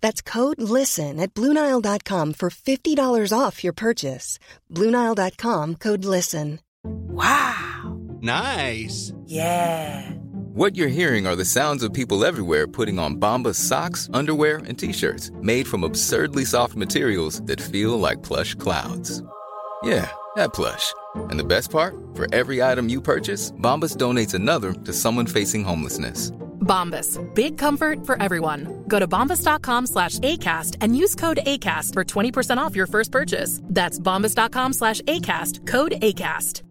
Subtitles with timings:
[0.00, 4.38] That's code LISTEN at Bluenile.com for $50 off your purchase.
[4.70, 6.60] Bluenile.com code LISTEN.
[6.84, 7.98] Wow!
[8.20, 9.12] Nice.
[9.26, 10.10] Yeah.
[10.52, 14.78] What you're hearing are the sounds of people everywhere putting on Bombas socks, underwear, and
[14.78, 19.22] t-shirts made from absurdly soft materials that feel like plush clouds.
[19.82, 20.92] Yeah, that plush.
[21.14, 21.94] And the best part?
[22.14, 26.32] For every item you purchase, Bombas donates another to someone facing homelessness.
[26.70, 27.18] Bombas.
[27.34, 28.84] Big comfort for everyone.
[28.86, 33.60] Go to bombas.com slash ACAST and use code ACAST for 20% off your first purchase.
[33.64, 35.66] That's bombas.com slash ACAST.
[35.66, 36.62] Code ACAST.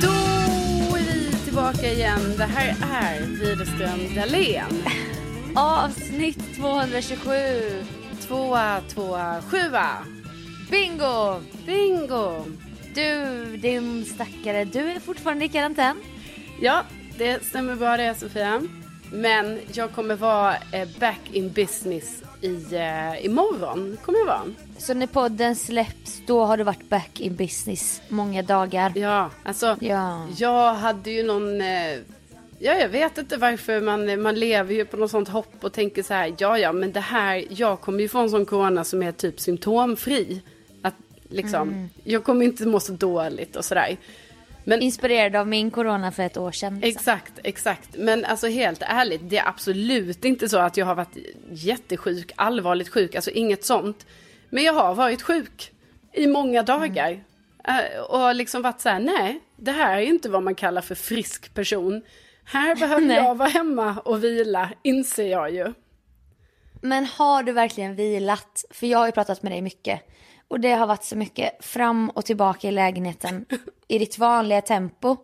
[0.00, 2.34] Då är vi tillbaka igen.
[2.36, 4.88] Det här är Widerström Dahlén.
[5.54, 7.95] Avsnitt 227.
[8.28, 9.88] Tvåa, tvåa, sjua.
[10.70, 11.40] Bingo!
[11.66, 12.44] Bingo!
[12.94, 15.96] Du, din stackare, du är fortfarande i karantän.
[16.60, 16.82] Ja,
[17.18, 18.62] det stämmer bra det Sofia.
[19.12, 23.96] Men jag kommer vara eh, back in business i, eh, imorgon.
[24.02, 24.42] Kommer jag vara.
[24.78, 28.92] Så när podden släpps, då har du varit back in business många dagar.
[28.94, 30.26] Ja, alltså Ja.
[30.36, 31.60] jag hade ju någon...
[31.60, 31.98] Eh,
[32.58, 36.02] ja, jag vet inte varför man, man lever ju på något sånt hopp och tänker
[36.02, 39.02] så här, ja, ja, men det här, jag kommer ju få en sån corona som
[39.02, 40.42] är typ symptomfri.
[40.82, 40.94] Att
[41.28, 43.96] liksom, jag kommer inte må så dåligt och sådär.
[44.64, 46.74] Men Inspirerad av min corona för ett år sedan.
[46.74, 46.88] liksom.
[46.88, 47.88] Exakt, exakt.
[47.98, 51.16] Men alltså helt ärligt, det är absolut inte så att jag har varit
[51.50, 54.06] jättesjuk, allvarligt sjuk, alltså inget sånt.
[54.50, 55.72] Men jag har varit sjuk
[56.12, 57.20] i många dagar.
[57.64, 60.94] Eh, Och liksom varit så här, nej, det här är inte vad man kallar för
[60.94, 62.02] frisk person.
[62.48, 65.74] Här behöver jag vara hemma och vila, inser jag ju.
[66.80, 68.64] Men har du verkligen vilat?
[68.70, 70.00] För jag har ju pratat med dig mycket.
[70.48, 73.46] Och det har varit så mycket fram och tillbaka i lägenheten
[73.88, 75.16] i ditt vanliga tempo.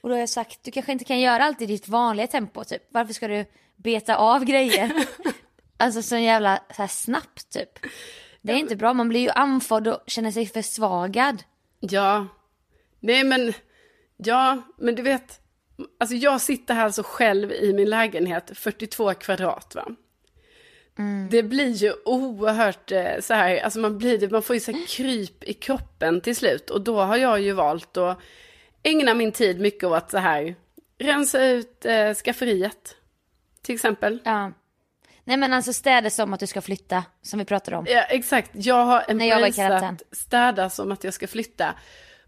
[0.00, 2.64] Och då har jag sagt, du kanske inte kan göra allt i ditt vanliga tempo
[2.64, 2.82] typ.
[2.88, 3.44] Varför ska du
[3.76, 4.92] beta av grejer?
[5.76, 7.78] alltså så jävla så här snabbt typ.
[8.42, 11.42] Det är inte bra, man blir ju andfådd och känner sig försvagad.
[11.80, 12.26] Ja,
[13.00, 13.52] nej men,
[14.16, 15.40] ja, men du vet,
[16.00, 19.88] alltså jag sitter här alltså själv i min lägenhet, 42 kvadrat va.
[21.30, 24.86] Det blir ju oerhört eh, så här, alltså man blir man får ju så här
[24.86, 26.70] kryp i kroppen till slut.
[26.70, 28.18] Och då har jag ju valt att
[28.82, 30.54] ägna min tid mycket åt så här,
[30.98, 32.96] rensa ut eh, skafferiet.
[33.62, 34.18] Till exempel.
[34.24, 34.52] Ja.
[35.24, 37.86] Nej men alltså städa som att du ska flytta, som vi pratade om.
[37.88, 38.50] Ja, exakt.
[38.52, 41.74] Jag har i embraceat städa som att jag ska flytta.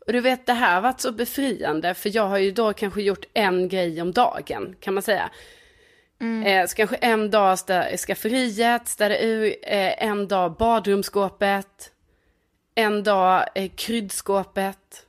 [0.07, 3.03] Och du vet, det här har varit så befriande, för jag har ju då kanske
[3.03, 5.31] gjort en grej om dagen, kan man säga.
[6.21, 6.43] Mm.
[6.47, 11.93] Eh, så kanske en dag stä- skafferiet, städa ur, eh, en dag badrumsskåpet,
[12.75, 15.07] en dag eh, kryddskåpet,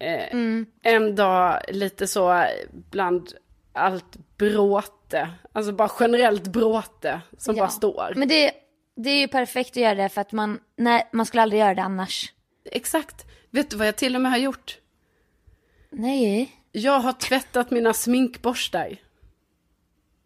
[0.00, 0.66] eh, Mm.
[0.82, 2.44] en dag lite så
[2.90, 3.28] bland
[3.72, 7.62] allt bråte, alltså bara generellt bråte som Ja.
[7.62, 8.12] bara står.
[8.16, 8.52] Men det,
[8.96, 11.74] det är ju perfekt att göra det för att man, nej, man skulle aldrig göra
[11.74, 12.32] det annars.
[12.70, 13.26] Exakt.
[13.50, 14.78] Vet du vad jag till och med har gjort?
[15.90, 16.50] Nej.
[16.72, 18.96] Jag har tvättat mina sminkborstar.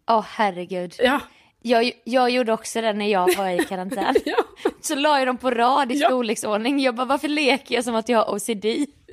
[0.07, 0.95] Åh herregud.
[0.99, 1.19] Ja,
[1.61, 4.15] Jag, jag gjorde också det när jag var i karantän.
[4.25, 4.37] Ja.
[4.81, 6.07] Så la jag dem på rad i Ja.
[6.07, 6.79] storleksordning.
[6.79, 8.65] Jag bara, varför leker jag som att jag har OCD?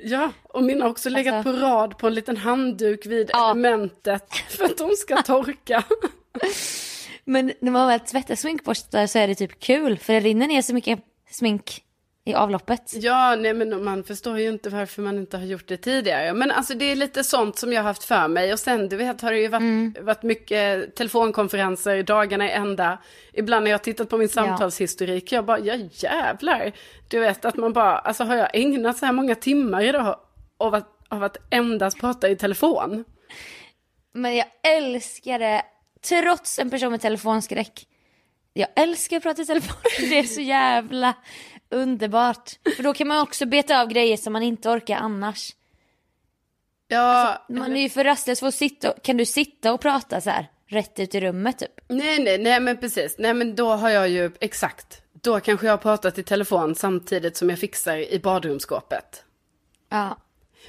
[0.03, 3.51] Ja, och mina har också legat Alltså- på rad på en liten handduk vid Ja.
[3.51, 5.83] elementet för att de ska torka.
[7.25, 9.97] Men när man väl tvättar sminkborstar så är det typ kul.
[9.97, 10.99] För det rinner ner så mycket
[11.29, 11.82] smink
[12.25, 12.93] i avloppet.
[12.93, 16.33] Ja, nej men man förstår ju inte varför man inte har gjort det tidigare.
[16.33, 18.53] Men alltså det är lite sånt som jag har haft för mig.
[18.53, 22.97] Och sen du vet har det ju varit, varit mycket telefonkonferenser dagarna i ända.
[23.33, 26.71] Ibland när jag tittat på min samtalshistorik, jag bara, ja jävlar.
[27.07, 30.19] Du vet att man bara, alltså har jag ägnat så här många timmar idag
[30.57, 33.05] av att, av att endast prata i telefon?
[34.13, 34.47] Men jag
[34.77, 35.61] älskar det,
[36.09, 37.87] trots en person med telefonskräck.
[38.53, 41.13] Jag älskar att prata i telefon, det är så jävla
[41.73, 42.51] underbart.
[42.75, 45.55] För då kan man också beta av grejer som man inte orkar annars.
[46.87, 50.29] Ja, Man är ju för rastlös för att sitta, kan du sitta och prata så
[50.29, 51.71] här rätt ut i rummet typ?
[51.87, 53.15] nej, nej, nej men precis.
[53.17, 55.01] Nej men då har jag ju, exakt.
[55.13, 59.23] Då kanske jag har pratat i telefon samtidigt som jag fixar i badrumsskåpet.
[59.89, 60.17] Ja.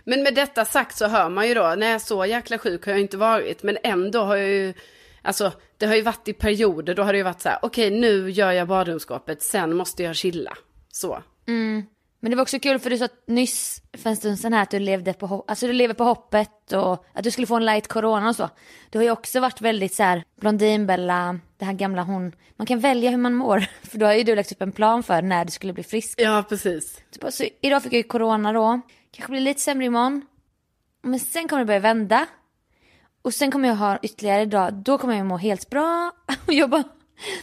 [0.05, 3.01] Men med detta sagt så hör man ju då, nej så jäkla sjuk har jag
[3.01, 4.75] inte varit, men ändå har jag ju,
[5.23, 7.91] alltså det har ju varit i perioder, då har det ju varit så här, okej
[7.91, 10.57] nu gör jag badrumsskåpet, sen måste jag chilla.
[10.95, 11.23] Så.
[12.25, 14.71] Men det var också kul för du sa nyss för en stund sedan här att
[14.71, 17.89] du levde på, alltså du lever på hoppet och att du skulle få en light
[17.89, 18.51] corona och så.
[18.91, 22.81] Du har ju också varit väldigt så här Blondinbella, det här gamla hon, man kan
[22.81, 23.67] välja hur man mår.
[23.83, 26.21] För då har ju du lagt upp en plan för när du skulle bli frisk.
[26.21, 27.01] Ja, precis.
[27.11, 28.81] Typ, så idag fick jag ju corona då,
[29.11, 30.27] kanske blir lite sämre imorgon.
[31.03, 32.27] Men sen kommer det börja vända.
[33.23, 36.13] Och sen kommer jag ha ytterligare idag, då kommer jag må helt bra.
[36.47, 36.85] Och jag bara,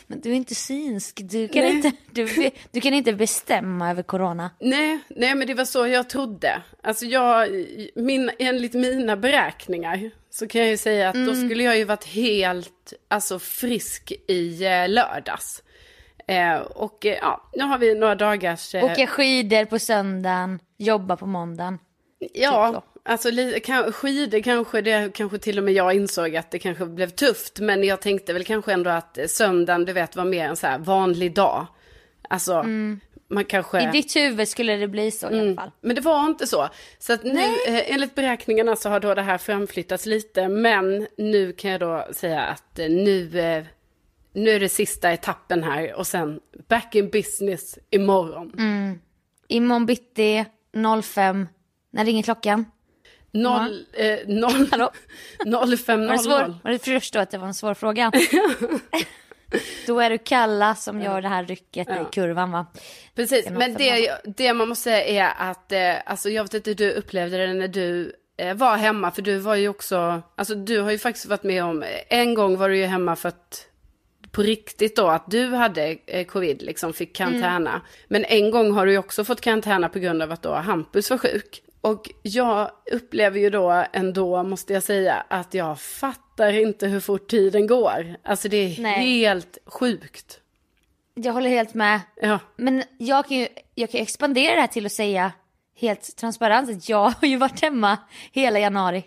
[0.07, 1.75] men du är inte synsk, du kan, Nej.
[1.75, 4.49] inte, du, du kan inte bestämma över corona.
[4.59, 6.61] Nej, nej men det var så jag trodde.
[6.83, 7.49] Alltså jag,
[7.95, 12.05] min, enligt mina beräkningar så kan jag ju säga att då skulle jag ju varit
[12.05, 15.63] helt, alltså frisk i eh, lördags.
[16.27, 18.75] Eh, och eh, ja, nu har vi några dagars...
[18.75, 21.77] Eh, Åka skidor på söndagen, jobba på måndagen.
[22.19, 22.90] typ Ja, så.
[23.03, 23.29] Alltså
[23.91, 27.59] skidor kanske, det kanske till och med jag insåg att det kanske blev tufft.
[27.59, 30.79] Men jag tänkte väl kanske ändå att söndagen, du vet, var mer en så här
[30.79, 31.67] vanlig dag.
[32.29, 32.65] Alltså,
[33.31, 33.79] man kanske...
[33.79, 33.89] Mm.
[33.89, 35.71] I ditt huvud skulle det bli så i alla fall.
[35.81, 36.69] Men det var inte så.
[36.99, 40.47] Så att nu, eh, enligt beräkningarna så har då det här framflyttats lite.
[40.47, 43.63] Men nu kan jag då säga att eh, nu, eh,
[44.33, 45.93] nu är det sista etappen här.
[45.93, 48.51] Och sen back in business imorgon.
[49.47, 50.45] Imorgon bitti
[51.03, 51.47] 05,
[51.91, 52.65] när ringer klockan?
[53.31, 54.67] Noll, eh, noll?
[55.75, 56.07] 05.00.
[56.07, 58.11] Var det, svår, var det förstå att det var en svår fråga?
[59.87, 62.65] Då är du Kalla som gör det här rycket i kurvan va?
[63.15, 66.69] Precis, Det men det, det man måste säga är att, eh, alltså jag vet inte
[66.69, 70.55] hur du upplevde det när du eh, var hemma, för du var ju också, alltså
[70.55, 73.67] du har ju faktiskt varit med om, en gång var du ju hemma för att,
[74.31, 77.81] på riktigt då, att du hade eh, covid, liksom fick karantäna.
[78.07, 81.09] Men en gång har du ju också fått karantäna på grund av att då Hampus
[81.09, 81.61] var sjuk.
[81.81, 87.27] Och jag upplever ju då ändå, måste jag säga, att jag fattar inte hur fort
[87.29, 88.15] tiden går.
[88.23, 89.19] Alltså det är Nej.
[89.19, 90.39] helt sjukt.
[91.13, 92.01] Jag håller helt med.
[92.21, 92.39] Ja.
[92.55, 95.31] Men jag kan ju jag kan expandera det här till att säga
[95.75, 97.97] helt transparent att jag har ju varit hemma
[98.31, 99.03] hela januari.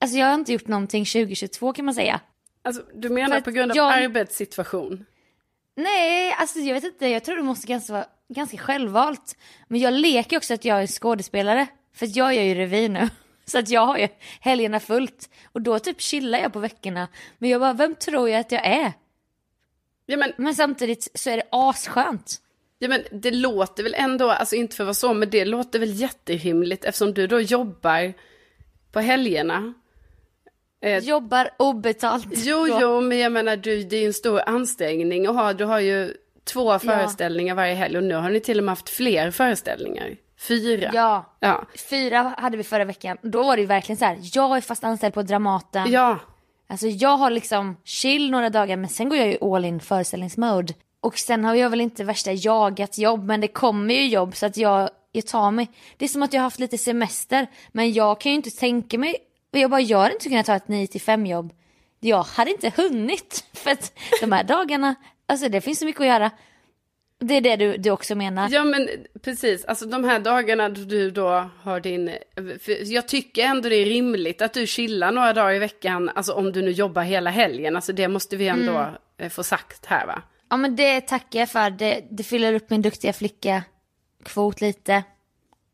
[0.00, 2.20] Alltså jag har inte gjort någonting 2022 kan man säga.
[2.62, 5.04] Alltså, du menar på grund av jag- arbetssituation?
[5.76, 9.36] Nej, alltså jag vet inte, jag tror det måste ganska vara ganska självvalt.
[9.68, 11.66] Men jag leker också att jag är skådespelare.
[11.98, 13.08] För jag gör ju revy nu.
[13.44, 14.08] Så att jag har ju
[14.40, 15.30] helgerna fullt.
[15.52, 17.08] Och då typ chillar jag på veckorna.
[17.38, 18.92] Men jag bara, vem tror jag att jag är?
[20.06, 22.36] Ja men, Men samtidigt så är det asskönt.
[22.78, 25.78] ja men det låter väl ändå, alltså inte för att vara så, men det låter
[25.78, 28.12] väl jätterimligt eftersom du då jobbar
[28.92, 29.74] på helgerna.
[30.82, 32.26] Eh, Jobbar obetalt.
[32.30, 35.52] jo, Då- jo, men jag menar du, det är ju en stor ansträngning att ha,
[35.52, 36.14] du har ju
[36.44, 40.16] två föreställningar varje helg och nu har ni till och med haft fler föreställningar.
[40.40, 40.90] Fyra.
[40.94, 41.64] Ja, Ja.
[41.90, 43.16] fyra hade vi förra veckan.
[43.22, 45.92] Då var det ju verkligen så här, jag är fast anställd på Dramaten.
[45.92, 46.18] Ja.
[46.70, 50.74] Alltså jag har liksom chill några dagar men sen går jag ju all in föreställningsmode.
[51.00, 54.46] Och sen har jag väl inte värsta jagat jobb men det kommer ju jobb så
[54.46, 55.68] att jag, jag tar mig.
[55.96, 58.98] Det är som att jag har haft lite semester men jag kan ju inte tänka
[58.98, 59.16] mig,
[59.50, 61.52] jag bara jag hade inte kunnat ta ett 9 till 5 jobb.
[62.00, 64.94] Jag hade inte hunnit för att de här dagarna,
[65.28, 66.30] alltså det finns så mycket att göra.
[67.20, 68.48] Det är det du, du också menar.
[68.50, 68.88] Ja men
[69.22, 72.10] precis, alltså de här dagarna då du då har din,
[72.84, 76.52] jag tycker ändå det är rimligt att du chillar några dagar i veckan, alltså om
[76.52, 78.86] du nu jobbar hela helgen, alltså det måste vi ändå
[79.18, 80.22] eh, få sagt här va.
[80.50, 81.70] Ja men det tackar jag för.
[81.70, 83.62] Det, det fyller upp min duktiga flicka
[84.24, 85.04] kvot lite.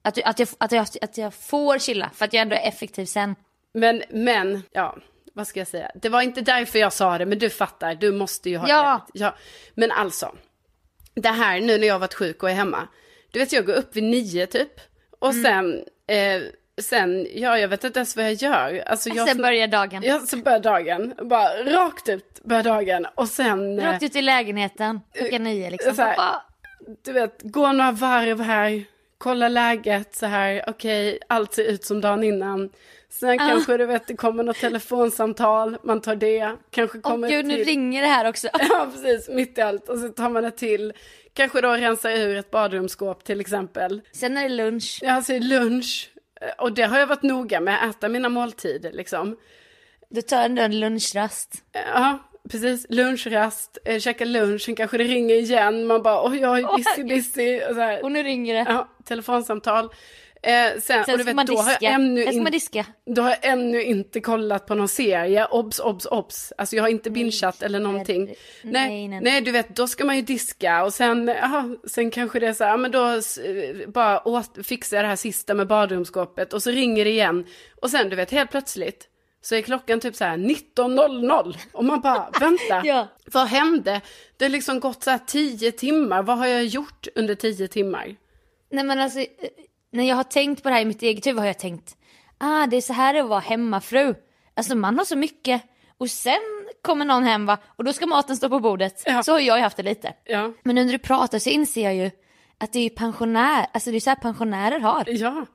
[0.03, 3.05] Att, att, jag, att, jag, att jag får chilla för att jag ändå är effektiv
[3.05, 3.37] sen.
[3.75, 4.97] Men, men, ja,
[5.33, 5.91] vad ska jag säga?
[5.95, 9.07] Det var inte därför jag sa det, men du fattar, du måste ju ha Ja.
[9.13, 9.35] Ja.
[9.75, 10.35] Men alltså,
[11.15, 12.89] det här nu när jag varit sjuk och är hemma.
[13.31, 14.81] Du vet, jag går upp vid nio typ.
[15.19, 15.43] Och Mm.
[15.45, 15.85] sen,
[16.17, 16.43] eh,
[16.83, 18.83] sen, ja jag vet inte ens vad jag gör.
[18.87, 20.03] Alltså, jag, Sen börjar dagen.
[20.03, 21.15] Ja, så börjar dagen.
[21.23, 23.07] Bara rakt ut börjar dagen.
[23.15, 25.99] Och sen, eh, Rakt ut i lägenheten klockan nio liksom.
[25.99, 26.41] här-
[27.05, 28.85] du vet, gå några varv här.
[29.19, 30.65] Kolla läget så här.
[30.67, 32.71] Okej, allt ser ut som dagen innan.
[33.21, 33.49] Sen Ah.
[33.49, 35.77] kanske du vet, det kommer något telefonsamtal.
[35.83, 36.53] Man tar det.
[36.71, 37.65] Kanske Åh kommer gud, nu till...
[37.65, 38.49] ringer det här också.
[38.71, 39.29] Ja, precis.
[39.29, 39.89] Mitt i allt.
[39.89, 40.93] Och så tar man ett till.
[41.35, 44.01] Kanske då rensar ur ett badrumsskåp till exempel.
[44.13, 44.99] Sen är det lunch.
[45.03, 46.11] Ja, alltså lunch.
[46.59, 49.37] Och det har jag varit noga med, att äta mina måltider liksom.
[50.11, 51.55] Du tar ändå en lunchrast.
[51.73, 52.19] Ja,
[52.51, 52.87] precis.
[52.89, 55.87] Lunchrast, eh, käka lunch, sen kanske det ringer igen.
[55.87, 57.61] Man bara, oj, jag är busy, busy.
[57.65, 58.03] Och så här.
[58.05, 58.65] Och nu ringer det.
[58.73, 59.91] Ja, telefonsamtal.
[60.45, 62.49] Eh, sen, Sen och du vet, då har, jag ännu in,
[63.07, 65.47] då har jag ännu inte kollat på någon serie.
[65.47, 66.53] Obs, obs, obs.
[66.59, 68.27] Alltså jag har inte bingeat eller någonting.
[68.27, 70.85] Nej, nej, nej, nej, du vet, då ska man ju diska.
[70.85, 74.59] Och sen, aha, sen kanske det är så här, ja, men då eh, bara åt,
[74.67, 76.53] fixar jag det här sista med badrumsskåpet.
[76.53, 77.47] Och så ringer det igen.
[77.83, 79.09] Och sen, du vet, helt plötsligt.
[79.43, 83.09] Så är klockan typ så här 19.00 och man bara, vänta, Ja.
[83.33, 84.01] vad hände?
[84.37, 88.17] Det har liksom gått så här 10 timmar, vad har jag gjort under 10 timmar?
[88.71, 89.27] Nej men alltså, eh,
[89.95, 91.97] när jag har tänkt på det här i mitt eget huvud har jag tänkt,
[92.39, 94.15] ah det är så här det är att vara hemmafru.
[94.55, 95.63] Alltså man har så mycket
[95.99, 96.41] och sen
[96.83, 99.03] kommer någon hem va och då ska maten stå på bordet.
[99.07, 99.23] Ja.
[99.23, 100.15] Så har jag ju haft det lite.
[100.25, 102.11] Ja, Men under du pratar så inser jag ju
[102.59, 105.05] att det är ju pensionär, alltså det är så här pensionärer har.
[105.07, 105.47] ja,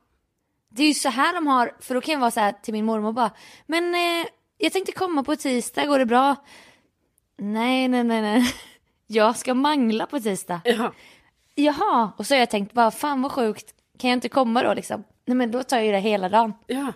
[0.70, 2.74] Det är ju så här de har, för då kan jag vara så här till
[2.74, 3.32] min mormor bara,
[3.68, 4.26] men eh,
[4.58, 6.36] jag tänkte komma på tisdag, går det bra?
[7.38, 8.54] Nej, nej, nej, nej.
[9.08, 10.62] Jag ska mangla på tisdag.
[10.64, 10.94] ja,
[11.56, 14.74] Jaha, och så har jag tänkt bara, fan vad sjukt, kan jag inte komma då
[14.74, 15.04] liksom?
[15.26, 16.54] Nej men då tar jag ju det hela dagen.
[16.68, 16.94] ja.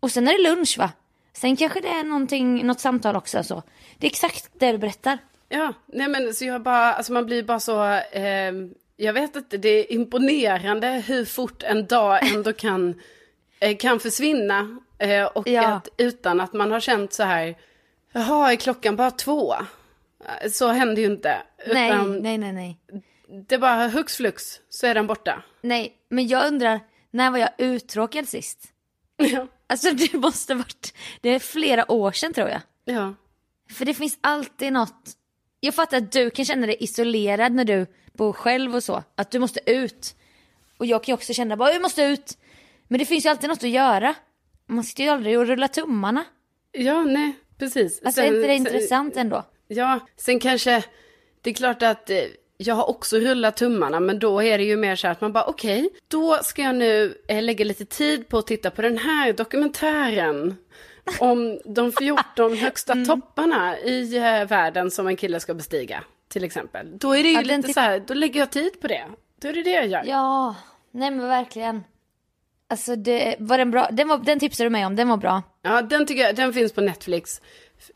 [0.00, 0.90] Och sen är det lunch va?
[1.32, 3.62] Sen kanske det är någonting, något samtal också så.
[3.98, 5.18] Det är exakt det du berättar.
[5.48, 8.52] Ja, nej men så jag bara, alltså man blir bara så, eh,
[8.96, 13.00] jag vet inte, det är imponerande hur fort en dag ändå kan,
[13.60, 14.78] eh, kan försvinna.
[14.98, 15.66] Eh, och Ja.
[15.66, 17.54] att, utan att man har känt så här,
[18.12, 19.54] jaha, är klockan bara två?
[20.42, 21.36] Eh, Så händer ju inte.
[21.72, 22.78] Nej, Utan nej, nej, nej.
[23.48, 25.42] Det bara hux flux, så är den borta.
[25.62, 26.80] Nej, men jag undrar,
[27.10, 28.58] när var jag uttråkad sist?
[29.16, 32.60] Ja, Alltså det måste varit, det är flera år sedan tror jag.
[32.84, 33.14] ja,
[33.70, 35.10] För det finns alltid något.
[35.60, 39.04] Jag fattar att du kan känna dig isolerad när du bor själv och så.
[39.14, 40.16] Att du måste ut.
[40.78, 42.38] Och jag kan ju också känna bara, jag måste ut.
[42.88, 44.14] Men det finns ju alltid något att göra.
[44.66, 46.24] Man sitter ju aldrig och rullar tummarna.
[46.72, 48.02] ja nej, precis.
[48.04, 49.44] Alltså Sen- är inte det sen- intressant ändå?
[49.68, 50.84] Ja, sen kanske,
[51.42, 52.18] det är klart att eh,
[52.60, 55.32] jag har också rullat tummarna, men då är det ju mer så här att man
[55.32, 58.98] bara okej, då ska jag nu eh, lägga lite tid på att titta på den
[58.98, 60.56] här dokumentären
[61.20, 63.06] om de 14 högsta Mm.
[63.06, 66.98] topparna i eh, världen som en kille ska bestiga, till exempel.
[66.98, 69.04] Då är det ju Ja, lite så här, då lägger jag tid på det.
[69.42, 70.04] Då är det det jag gör.
[70.06, 70.54] Ja,
[70.90, 71.84] nej men verkligen.
[72.70, 75.42] Alltså det var den bra, den, var, den tipsade du mig om, den var bra.
[75.62, 77.40] Ja, den tycker jag, den finns på Netflix.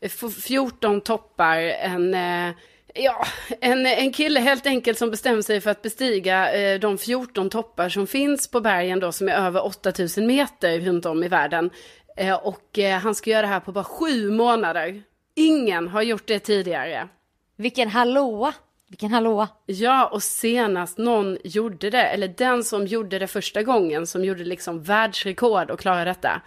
[0.01, 2.53] F- 14 toppar, en, eh,
[2.93, 3.25] ja,
[3.61, 7.89] en, en kille helt enkelt som bestämmer sig för att bestiga eh, de 14 toppar
[7.89, 11.69] som finns på bergen då som är över 8000 meter runt om i världen.
[12.17, 15.03] Eh, och eh, han ska göra det här på bara sju månader.
[15.35, 17.07] Ingen har gjort det tidigare.
[17.55, 18.53] Vilken hallåa,
[18.87, 19.47] vilken hallåa.
[19.65, 24.43] Ja, och senast någon gjorde det, eller den som gjorde det första gången, som gjorde
[24.43, 26.41] liksom världsrekord och klarade detta.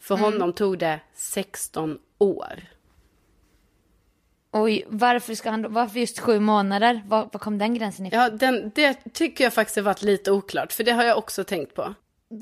[0.00, 2.60] För honom tog det 16 år.
[4.52, 7.02] Oj, varför ska han, varför just sju månader?
[7.06, 8.20] Var, var kom den gränsen ifrån?
[8.20, 11.44] Ja, den, det tycker jag faktiskt har varit lite oklart, för det har jag också
[11.44, 11.94] tänkt på.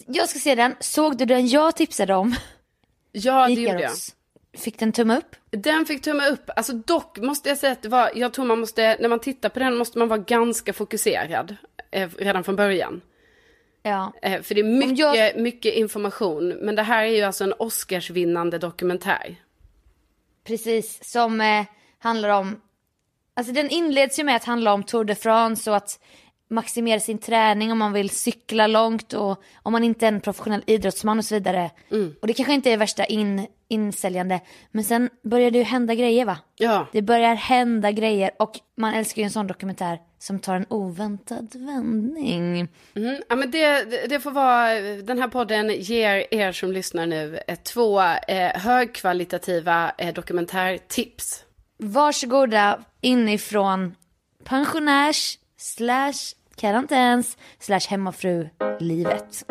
[0.06, 2.34] Jag ska se den, såg du den jag tipsade om?
[3.12, 3.92] Ja, det gjorde jag.
[4.58, 5.36] Fick den tumme upp?
[5.50, 6.50] Den fick tumme upp.
[6.56, 9.48] Alltså dock måste jag säga att det var, jag tror man måste, när man tittar
[9.48, 11.56] på den måste man vara ganska fokuserad
[11.90, 13.00] eh, redan från början.
[13.82, 14.12] Ja.
[14.22, 17.52] Eh, för det är mycket, jag- mycket information, men det här är ju alltså en
[17.58, 19.36] Oscarsvinnande dokumentär.
[20.44, 21.64] Precis, som eh,
[21.98, 22.60] handlar om,
[23.36, 26.00] alltså den inleds ju med att handla om Tour de France och att
[26.50, 30.62] maximera sin träning om man vill cykla långt och om man inte är en professionell
[30.66, 31.70] idrottsman och så vidare.
[32.20, 34.40] Och det kanske inte är värsta in, insäljande,
[34.70, 36.38] men sen börjar det ju hända grejer va?
[36.56, 40.66] Ja, Det börjar hända grejer och man älskar ju en sån dokumentär som tar en
[40.68, 42.68] oväntad vändning.
[42.94, 47.38] mm, ja men det, det- får vara, den här podden ger er som lyssnar nu
[47.64, 51.44] två eh, högkvalitativa eh, dokumentärtips.
[51.80, 53.94] Varsågoda inifrån
[54.44, 59.44] pensionärs slash karantäns slash hemmafru-livet.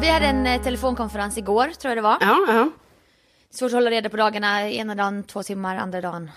[0.00, 2.18] vi hade en eh, telefonkonferens igår, tror jag det var.
[2.20, 2.70] Ja, ja.
[3.50, 4.70] Svårt att hålla reda på dagarna.
[4.70, 6.30] Ena dagen två timmar, andra dagen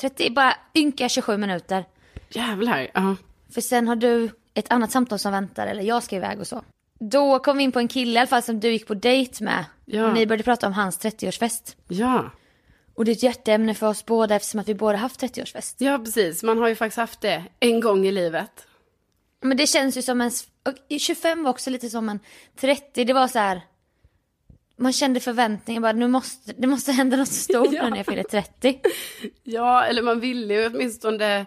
[0.00, 1.84] 30, bara ynka 27 minuter.
[2.28, 2.90] Jävlar.
[2.94, 3.16] Ja.
[3.50, 6.62] För sen har du ett annat samtal som väntar, eller jag ska iväg och så.
[6.98, 9.44] Då kom vi in på en kille i alla fall som du gick på dejt
[9.44, 9.64] med.
[9.84, 10.06] Ja.
[10.08, 11.76] Och ni började prata om hans 30-årsfest.
[11.88, 12.30] Ja.
[12.94, 15.74] Och det är ett hjärteämne för oss båda eftersom att vi båda haft 30-årsfest.
[15.78, 16.42] ja, precis.
[16.42, 18.66] Man har ju faktiskt haft det en gång i livet.
[19.40, 20.30] Men det känns ju som en...
[20.64, 22.20] och 25 var också lite som en
[22.56, 23.04] 30.
[23.04, 23.60] Det var så här...
[24.76, 27.88] Man kände förväntningar bara, nu måste, det måste hända något stort Ja.
[27.88, 28.80] när jag fyller 30.
[29.42, 31.46] Ja, eller man ville ju åtminstone...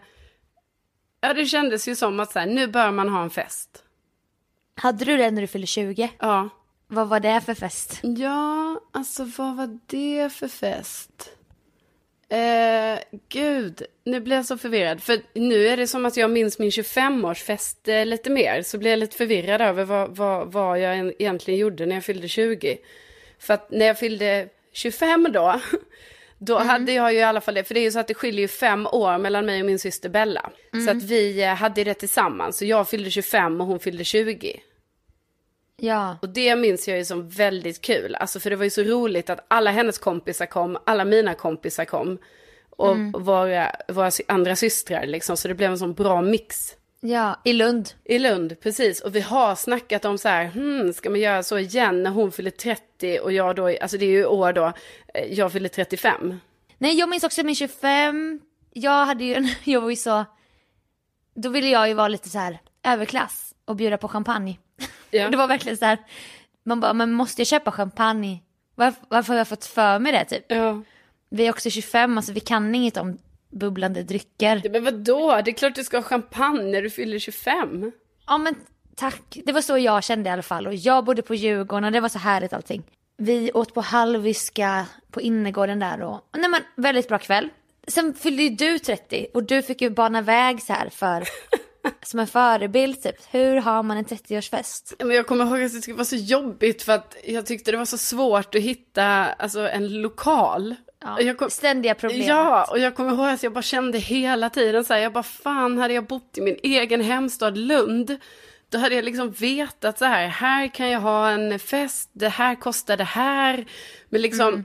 [1.22, 3.84] Ja, det kändes ju som att så här, nu bör man ha en fest.
[4.76, 6.10] Hade du det när du fyllde 20?
[6.20, 6.50] Ja.
[6.88, 8.00] Vad var det för fest?
[8.04, 11.32] Ja, alltså vad var det för fest?
[12.30, 13.00] Eh,
[13.30, 15.04] gud, nu blir jag så förvirrad.
[15.04, 18.62] För nu är det som att jag minns min 25-årsfest eh, lite mer.
[18.62, 22.04] Så blir jag lite förvirrad över vad, vad, vad jag en- egentligen gjorde när jag
[22.04, 22.78] fyllde 20.
[23.40, 25.60] För att när jag fyllde 25 då,
[26.46, 27.64] då hade jag ju i alla fall det.
[27.64, 29.80] För det är ju så att det skiljer ju fem år mellan mig och min
[29.80, 30.50] syster Bella.
[30.86, 32.58] Så att vi eh, hade det tillsammans.
[32.58, 34.60] Så jag fyllde 25 och hon fyllde 20.
[35.78, 36.18] Ja.
[36.22, 38.16] Och det minns jag ju som väldigt kul.
[38.16, 41.86] Alltså för det var ju så roligt att alla hennes kompisar kom, alla mina kompisar
[41.86, 42.18] kom.
[42.70, 45.38] Och våra, våra sy- andra systrar liksom.
[45.38, 46.76] Så det blev en sån bra mix.
[47.04, 47.90] Ja, i Lund.
[48.06, 49.02] I Lund, precis.
[49.02, 52.32] Och vi har snackat om så här, hmm, ska man göra så igen när hon
[52.32, 54.74] fyller 30 och jag då, alltså det är ju år då,
[55.14, 56.40] eh, jag fyller 35.
[56.78, 58.40] Nej, jag minns också min 25.
[58.74, 60.26] Jag hade ju, en- jag var ju så,
[61.36, 64.60] då ville jag ju vara lite så här överklass och bjuda på champagne.
[65.12, 65.30] Ja.
[65.32, 65.98] Det var verkligen så här,
[66.64, 68.42] man bara, men måste jag köpa champagne?
[68.76, 70.46] Varför, varför har jag fått för mig det typ?
[70.48, 70.82] Ja.
[71.30, 73.18] Vi är också 25, alltså vi kan inget om
[73.52, 74.70] bubblande drycker.
[74.70, 77.92] Men vadå, det är klart du ska ha champagne när du fyller 25.
[78.28, 78.56] Ja men
[78.96, 80.68] tack, det var så jag kände i alla fall.
[80.68, 82.84] Och jag bodde på Djurgården och det var så härligt allting.
[83.18, 87.50] Vi åt på halviska på innergården där och, nej men väldigt bra kväll.
[87.88, 91.24] Sen fyllde ju du 30 och du fick ju bana väg så här för,
[92.06, 93.16] som en förebild typ.
[93.32, 94.94] Hur har man en 30-årsfest?
[94.98, 97.78] Ja, Men jag kommer ihåg att det var så jobbigt för att jag tyckte det
[97.78, 100.76] var så svårt att hitta alltså, en lokal.
[101.20, 102.22] Ja, kom- Ständiga problem.
[102.22, 105.24] Ja, och jag kommer ihåg att jag bara kände hela tiden så här, jag bara
[105.24, 108.18] fan hade jag bott i min egen hemstad Lund,
[108.70, 112.56] då hade jag liksom vetat så här, här kan jag ha en fest, det här
[112.56, 113.66] kostar det här.
[114.10, 114.64] Men liksom, Mm.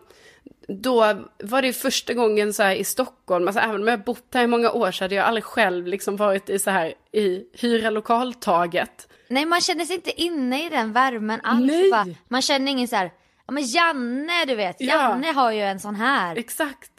[0.82, 4.44] då var det första gången så här i Stockholm, alltså även om jag bott här
[4.44, 7.90] i många år så hade jag aldrig själv liksom varit i så här, i hyra
[7.90, 9.08] lokaltaget.
[9.28, 11.90] Nej man känner sig inte inne i den värmen alls.
[11.90, 13.10] Bara, man känner ingen så här,
[13.46, 14.86] ja men Janne du vet, Ja.
[14.94, 16.36] Janne har ju en sån här.
[16.36, 16.90] Exakt.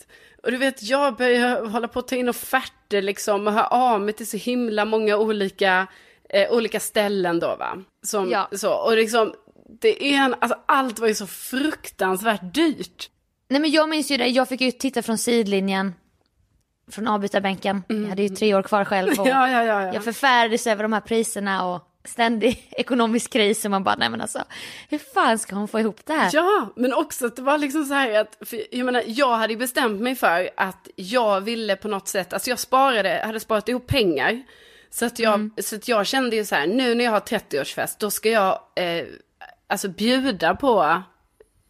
[0.44, 4.02] Och du vet, jag börjar hålla på att ta in offerter liksom och höra av
[4.02, 5.88] mig till så himla många olika,
[6.30, 7.78] eh, olika ställen då va.
[8.04, 8.50] Som, Ja.
[8.52, 9.34] så, och liksom,
[9.82, 13.10] det är en, alltså allt var ju så fruktansvärt dyrt.
[13.50, 15.94] Nej men jag minns ju det, jag fick ju titta från sidlinjen.
[16.92, 17.84] Från avbytarbänken.
[17.88, 19.20] Jag hade ju tre år kvar själv.
[19.20, 19.64] Och ja, ja.
[19.64, 19.94] ja.
[19.94, 23.65] Jag förfärades över de här priserna och ständig ekonomisk kris.
[23.65, 24.43] Och man bara, nej men alltså,
[24.89, 26.30] hur fan ska hon få ihop det här?
[26.34, 29.54] Ja, men också att det var liksom så här att, för jag menar, jag hade
[29.54, 33.70] ju bestämt mig för att jag ville på något sätt, alltså jag sparade, hade sparat
[33.70, 34.43] ihop pengar.
[34.89, 37.96] Så att jag, så att jag kände ju så här, nu när jag har 30-årsfest,
[38.00, 39.06] då ska jag eh,
[39.67, 41.04] alltså bjuda på,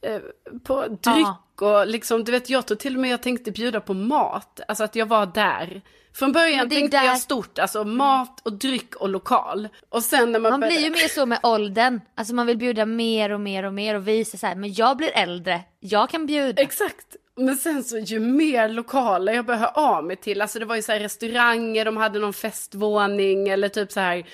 [0.01, 0.19] eh,
[0.63, 3.93] på dryck och liksom, du vet, jag tror till och med jag tänkte bjuda på
[3.93, 5.81] mat, alltså att jag var där.
[6.19, 9.67] Från början tänkte där- jag stort, alltså mat och dryck och lokal.
[9.89, 12.01] Och sen när man, Man blir började- ju mer så med åldern.
[12.15, 14.97] Alltså man vill bjuda mer och mer och mer och visa så här, men jag
[14.97, 16.61] blir äldre, jag kan bjuda.
[16.61, 17.15] Exakt.
[17.35, 20.75] Men sen så ju mer lokaler jag började höra av mig till, alltså det var
[20.75, 24.25] ju så här restauranger, de hade någon festvåning eller typ så här,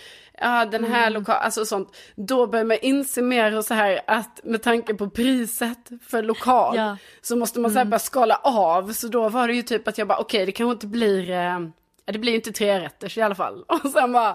[0.43, 1.13] ja den här Mm.
[1.13, 1.95] lokalen, alltså sånt.
[2.15, 6.75] Då börjar man inse mer och så här att med tanke på priset för lokal
[6.77, 6.97] Ja.
[7.21, 8.93] så måste man så här bara skala av.
[8.93, 11.59] Så då var det ju typ att jag bara okej det kanske inte blir, eh,
[12.05, 13.63] det blir ju inte tre rätter i alla fall.
[13.67, 14.33] Och sen bara,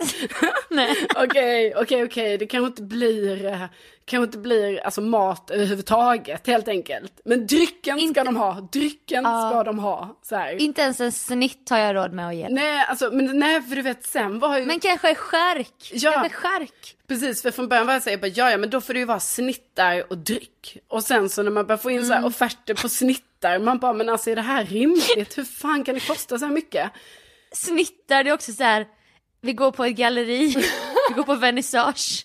[1.17, 3.63] okej, okej, okej, det kanske inte blir, eh,
[4.05, 7.21] kanske inte blir alltså mat överhuvudtaget helt enkelt.
[7.25, 9.51] Men drycken ska Inte- de ha, drycken Ja.
[9.51, 10.19] ska de ha.
[10.23, 10.63] Så här.
[10.63, 12.49] Inte ens en snitt har jag råd med att ge.
[12.49, 14.67] Nej, alltså, men nej, för du vet sen var ju...
[14.67, 15.91] Men kanske skärk.
[15.93, 16.13] Ja.
[16.13, 16.97] Kanske skärk.
[17.09, 19.21] Precis, för från början var jag såhär, ja, ja men då får det ju vara
[19.21, 20.77] snittar och dryck.
[20.89, 22.23] Och sen så när man börjar få in så Mm.
[22.23, 25.39] här offerter på snittar, man bara, men alltså är det här rimligt?
[25.39, 26.91] Hur fan kan det kosta så här mycket?
[27.53, 28.87] Snittar, det är också så här.
[29.41, 30.47] vi går på ett galleri,
[31.09, 32.25] vi går på vernissage.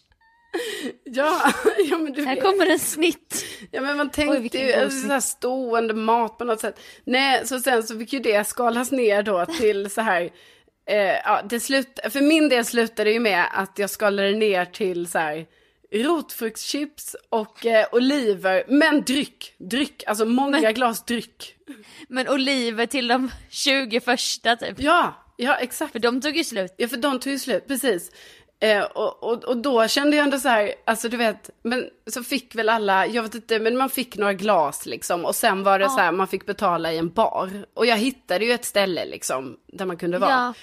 [1.03, 1.53] Ja,
[1.89, 2.43] ja men du Här vet.
[2.43, 3.45] kommer en snitt.
[3.71, 6.79] Ja men man Oj, tänkte vilken ju, alltså, så stående mat på något sätt.
[7.03, 10.29] Nej, så sen så fick ju det skalas ner då till så här,
[10.89, 14.65] eh, ja det slut, för min del slutade det ju med att jag skalade ner
[14.65, 15.45] till så här
[15.93, 21.56] rotfruktschips och eh, oliver, men dryck, dryck, alltså många glas dryck.
[22.10, 24.79] Men oliver till de 20 första typ.
[24.79, 25.91] Ja, ja exakt.
[25.91, 26.75] För de tog ju slut.
[26.77, 28.12] Ja, för de tog ju slut, precis.
[28.60, 32.23] Eh, och, och, och då kände jag ändå så här, alltså du vet, men så
[32.23, 35.25] fick väl alla, jag vet inte, men man fick några glas liksom.
[35.25, 37.65] Och sen var det så här, man fick betala i en bar.
[37.73, 40.32] Och jag hittade ju ett ställe liksom, där man kunde vara.
[40.32, 40.53] Ja.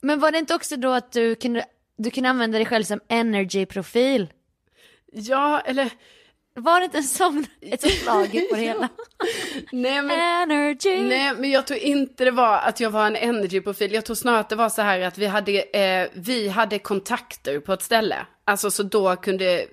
[0.00, 1.64] Men var det inte också då att du kunde,
[1.96, 4.28] du kunde använda dig själv som energy-profil?
[5.12, 5.90] Ja, eller,
[6.54, 8.88] Var det inte en sån, ett sånt lager på det hela?
[9.72, 10.50] nej men.
[10.50, 11.02] Energy.
[11.02, 13.92] Nej, men jag tror inte det var att jag var en energy-profil.
[13.92, 17.60] Jag tror snarare att det var så här att vi hade, eh, vi hade kontakter
[17.60, 18.16] på ett ställe.
[18.44, 19.66] Alltså så då kunde,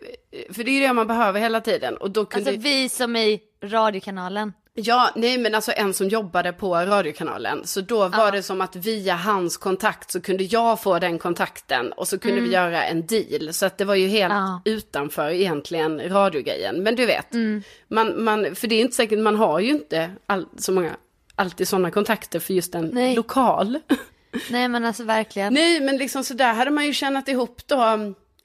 [0.54, 1.98] för det är ju det man behöver hela tiden.
[1.98, 4.54] Och då kunde, Alltså vi som i radiokanalen.
[4.75, 7.61] Ja, nej men alltså en som jobbade på radiokanalen.
[7.67, 11.91] Så då var det som att via hans kontakt så kunde jag få den kontakten.
[11.91, 13.53] Och så kunde vi göra en deal.
[13.53, 14.61] Så att det var ju helt Ja.
[14.65, 16.83] utanför egentligen radiogrejen.
[16.83, 17.27] Men du vet,
[17.88, 20.91] man, man, för det är inte säkert, man har ju inte all, så många,
[21.35, 23.15] alltid sådana kontakter för just en Nej.
[23.15, 23.79] lokal.
[24.49, 25.53] Nej men alltså verkligen.
[25.53, 27.75] Nej, men liksom så där hade man ju tjänat ihop då.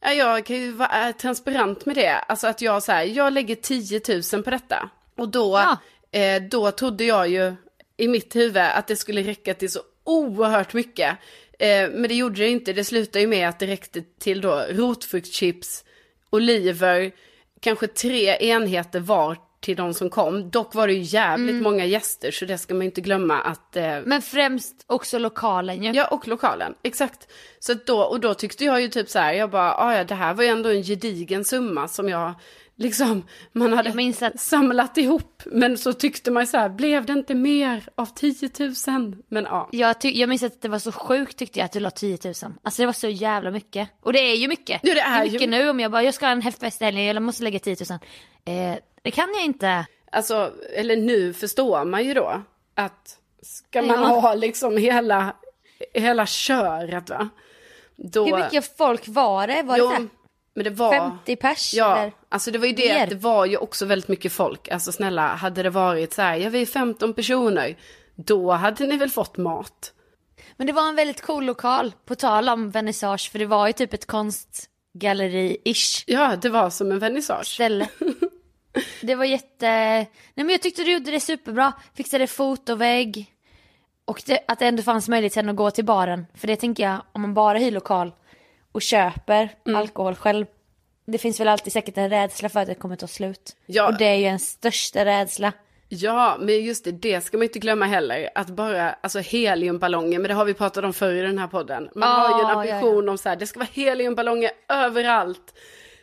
[0.02, 2.18] Ja, jag kan ju vara eh, transparent med det.
[2.18, 4.00] Alltså att jag så här, jag lägger 10
[4.32, 4.88] 000 på detta.
[5.16, 5.76] Och då, Ja.
[6.12, 7.55] Eh, då trodde jag ju
[7.96, 11.18] i mitt huvud att det skulle räcka till så oerhört mycket.
[11.59, 12.73] Eh, men det gjorde det inte.
[12.73, 15.85] Det slutade ju med att det räckte till då rotfruktschips,
[16.31, 17.12] oliver,
[17.61, 20.51] kanske tre enheter var till de som kom.
[20.51, 23.77] Dock var det ju jävligt många gäster så det ska man ju inte glömma att
[23.77, 25.92] eh, Men främst också lokalen ju.
[25.92, 26.75] Ja, och lokalen.
[26.83, 27.29] Exakt.
[27.59, 30.14] Så då, och då tyckte jag ju typ så här, jag bara, "Ah, ja det
[30.14, 32.35] här var ju ändå en gedigen summa som jag
[32.80, 35.42] liksom, man hade att- samlat ihop.
[35.46, 38.50] Men så tyckte man så här, blev det inte mer av 10
[38.86, 39.16] 000?
[39.28, 39.68] Men ja.
[39.72, 42.18] Jag, ty- jag minns att det var så sjukt tyckte jag att du la 10
[42.24, 42.34] 000.
[42.62, 43.88] Alltså det var så jävla mycket.
[44.00, 44.80] Och det är ju mycket.
[44.82, 46.84] Ja, det är ju- mycket nu om jag bara, jag ska ha en häftfest i
[46.84, 47.98] helgen, jag måste lägga 10 000.
[48.44, 49.86] Eh, det kan jag inte.
[50.12, 52.42] Alltså, eller nu förstår man ju då
[52.74, 54.06] att ska man Ja.
[54.20, 55.36] ha liksom hela,
[55.94, 57.28] hela köret va?
[57.96, 59.62] Då, Hur mycket folk var det?
[59.62, 60.08] Var det
[60.54, 60.92] men det var...
[60.92, 61.74] 50 pers?
[61.74, 62.12] Ja, Eller?
[62.30, 63.02] Alltså det var ju det Mer?
[63.02, 64.68] att det var ju också väldigt mycket folk.
[64.68, 67.76] Alltså snälla, hade det varit så här, ja vi är 15 personer,
[68.14, 69.92] då hade ni väl fått mat.
[70.56, 73.72] Men det var en väldigt cool lokal, på tal om vernissage, för det var ju
[73.72, 77.46] typ ett konstgalleri-ish Ja, det var som en vernissage.
[77.46, 77.88] ställe.
[79.02, 79.66] Det var jätte...
[79.66, 81.72] Nej men jag tyckte du gjorde det superbra.
[81.94, 83.26] Fixade fotovägg.
[84.04, 86.26] Och det, att det ändå fanns möjlighet sen att gå till baren.
[86.34, 88.12] För det tänker jag, om man bara hyr lokal
[88.72, 89.80] och köper Mm.
[89.80, 90.46] alkohol själv.
[91.06, 93.56] Det finns väl alltid säkert en rädsla för att det kommer ta slut.
[93.66, 93.86] Ja.
[93.88, 95.52] Och det är ju en största rädsla.
[95.88, 98.28] Ja, men just det, det ska man inte glömma heller.
[98.34, 101.88] Att bara, alltså heliumballonger, men det har vi pratat om förr i den här podden.
[101.94, 105.54] Man Ja, har ju en ja, ambition om så här, det ska vara heliumballonger överallt.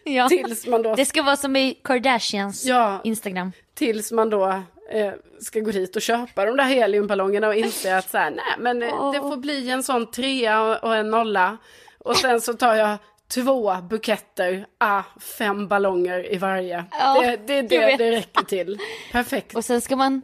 [0.03, 0.29] Ja.
[0.29, 3.01] Tills man då, Det ska vara som i Kardashians Ja.
[3.03, 3.51] Instagram.
[3.73, 4.45] tills man då
[4.91, 8.43] eh, ska gå dit och köpa de där heliumballongerna och inse att så här, nej
[8.59, 11.57] men eh, det får bli en sån trea och en nolla.
[11.99, 15.03] Och sen så tar jag två buketter, ah,
[15.37, 16.85] fem ballonger i varje.
[16.91, 18.79] Ja, det, det är det det räcker till.
[19.11, 19.55] Perfekt.
[19.55, 20.21] Och sen ska man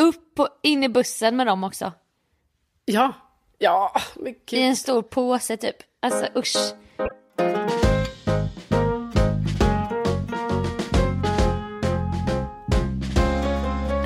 [0.00, 1.92] upp och in i bussen med dem också.
[2.84, 3.12] Ja,
[3.58, 5.76] ja, men I en stor påse typ.
[6.00, 6.74] Alltså usch.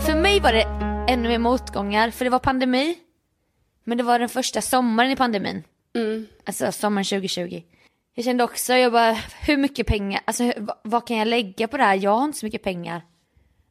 [0.06, 0.62] För mig var det
[1.12, 2.98] ännu mer motgångar, för det var pandemi.
[3.84, 5.64] Men det var den första sommaren i pandemin.
[6.44, 7.62] Alltså sommaren 2020.
[8.14, 9.12] Jag kände också, jag bara,
[9.46, 11.94] hur mycket pengar, alltså vad, vad kan jag lägga på det här?
[11.94, 13.02] Jag har inte så mycket pengar.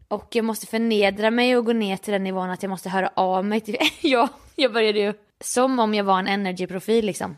[0.08, 3.12] Och jag måste förnedra mig och gå ner till den nivån att jag måste höra
[3.16, 7.38] av mig till, ja, jag började ju som om jag var en energy-profil liksom.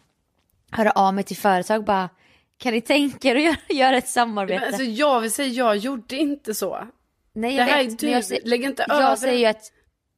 [0.72, 2.10] Höra av mig till företag bara,
[2.58, 4.60] kan ni tänka er att göra, göra ett samarbete?
[4.60, 6.88] Men alltså jag vill säga, jag gjorde inte så.
[7.34, 9.02] Nej det jag här vet, är men jag, du, lägg inte över.
[9.02, 9.72] jag säger ju att,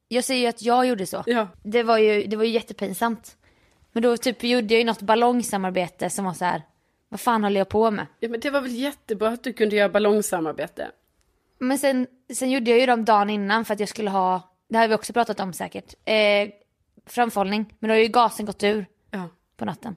[0.08, 1.22] jag säger ju att jag gjorde så.
[1.26, 1.48] Ja.
[1.62, 3.36] Det var ju, det var ju jättepinsamt.
[3.92, 6.62] Men då typ gjorde jag ju något ballongsamarbete som var så här,
[7.08, 8.06] vad fan håller jag på med?
[8.20, 10.90] ja, men det var väl jättebra att du kunde göra ballongsamarbete.
[11.58, 14.78] Men sen, sen gjorde jag ju dem dagen innan för att jag skulle ha, det
[14.78, 16.48] har vi också pratat om säkert, eh,
[17.06, 17.74] framförhållning.
[17.78, 19.28] Men då har ju gasen gått ur Ja.
[19.56, 19.96] på natten.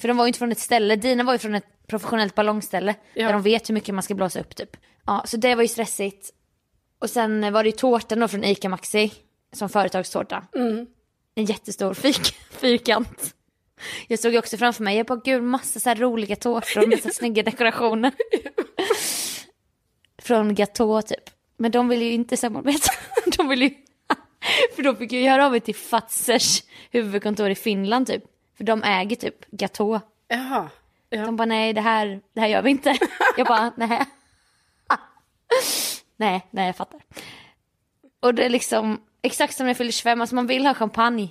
[0.00, 2.94] För de var ju inte från ett ställe, dina var ju från ett professionellt ballongställe.
[3.14, 3.26] Ja.
[3.26, 4.76] Där de vet hur mycket man ska blåsa upp typ.
[5.06, 6.30] Ja, så det var ju stressigt.
[6.98, 9.12] Och sen var det ju tårtan då från ICA Maxi,
[9.52, 10.46] som företagstårta.
[11.34, 13.34] En jättestor fik, fyrkant.
[14.08, 17.08] Jag såg också framför mig, jag bara gud massa så här roliga tårtor med så
[17.12, 18.12] snygga dekorationer.
[20.18, 21.30] Från Gatå typ.
[21.56, 22.90] Men de vill ju inte samarbeta.
[23.36, 23.70] De vill ju...
[24.76, 28.24] För då fick jag ju höra av mig till Fazers huvudkontor i Finland typ.
[28.56, 30.00] För de äger typ Gatå.
[30.28, 30.70] Jaha,
[31.10, 31.24] Ja.
[31.24, 32.98] De bara nej det här, det här gör vi inte.
[33.36, 34.04] Jag bara nej.
[36.16, 37.00] nej, nej jag fattar.
[38.20, 41.28] Och det är liksom exakt som när jag fyller 25, alltså man vill ha champagne.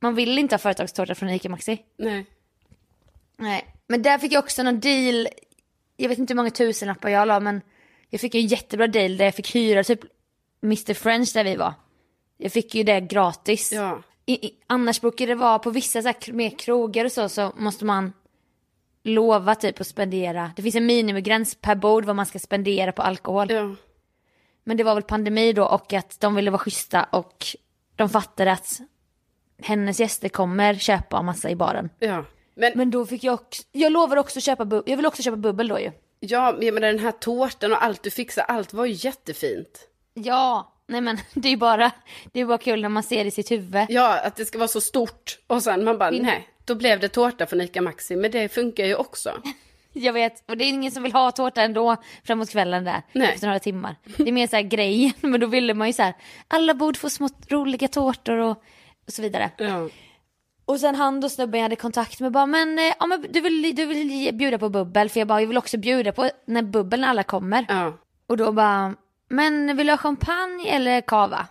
[0.00, 1.82] Man vill inte ha företagstårta från Ica Maxi.
[1.96, 2.26] Nej.
[3.36, 5.28] Nej, men där fick jag också någon deal.
[5.96, 7.60] Jag vet inte hur många tusenlappar jag la men
[8.10, 10.00] jag fick en jättebra deal där jag fick hyra typ
[10.62, 11.74] Mr French där vi var.
[12.36, 13.72] Jag fick ju det gratis.
[13.72, 14.02] Ja.
[14.26, 17.52] I, i, annars brukar det vara på vissa så här, mer krogar och så så
[17.56, 18.12] måste man
[19.02, 20.52] lova typ att spendera.
[20.56, 23.50] Det finns en minimigräns per bord vad man ska spendera på alkohol.
[23.50, 23.74] Ja.
[24.64, 27.46] Men det var väl pandemi då och att de ville vara schyssta och
[27.96, 28.80] de fattade att
[29.62, 31.90] hennes gäster kommer köpa massa i baren.
[31.98, 32.24] Ja.
[32.54, 35.36] Men, Men då fick jag också, jag lovade också köpa bubbel, jag vill också köpa
[35.36, 35.92] bubbel då ju.
[36.20, 39.80] ja, men den här tårtan och allt du fixade, allt var ju jättefint.
[40.14, 41.90] Ja, nej men det är ju bara,
[42.32, 43.86] det är bara kul när man ser det i sitt huvud.
[43.88, 45.38] Ja, att det ska vara så stort.
[45.46, 48.16] Och sen man bara, nej, då blev det tårta från Ica Maxi.
[48.16, 49.30] Men det funkar ju också.
[49.92, 53.32] Jag vet, och det är ingen som vill ha tårta ändå framåt kvällen där, Nej.
[53.34, 53.96] efter några timmar.
[54.16, 56.14] Det är mer så här grejen, men då ville man ju så här,
[56.48, 58.62] alla borde få små roliga tårtor och,
[59.10, 59.50] och så vidare.
[59.56, 59.88] Ja.
[60.64, 63.40] Och sen han då snubben jag hade kontakt med bara, men, eh, ja, men du,
[63.40, 66.62] vill, du vill bjuda på bubbel, för jag bara, jag vill också bjuda på när
[66.62, 67.66] bubbel när alla kommer.
[67.68, 67.98] Ja.
[68.26, 68.94] Och då bara,
[69.28, 71.46] men vill du ha champagne eller kava?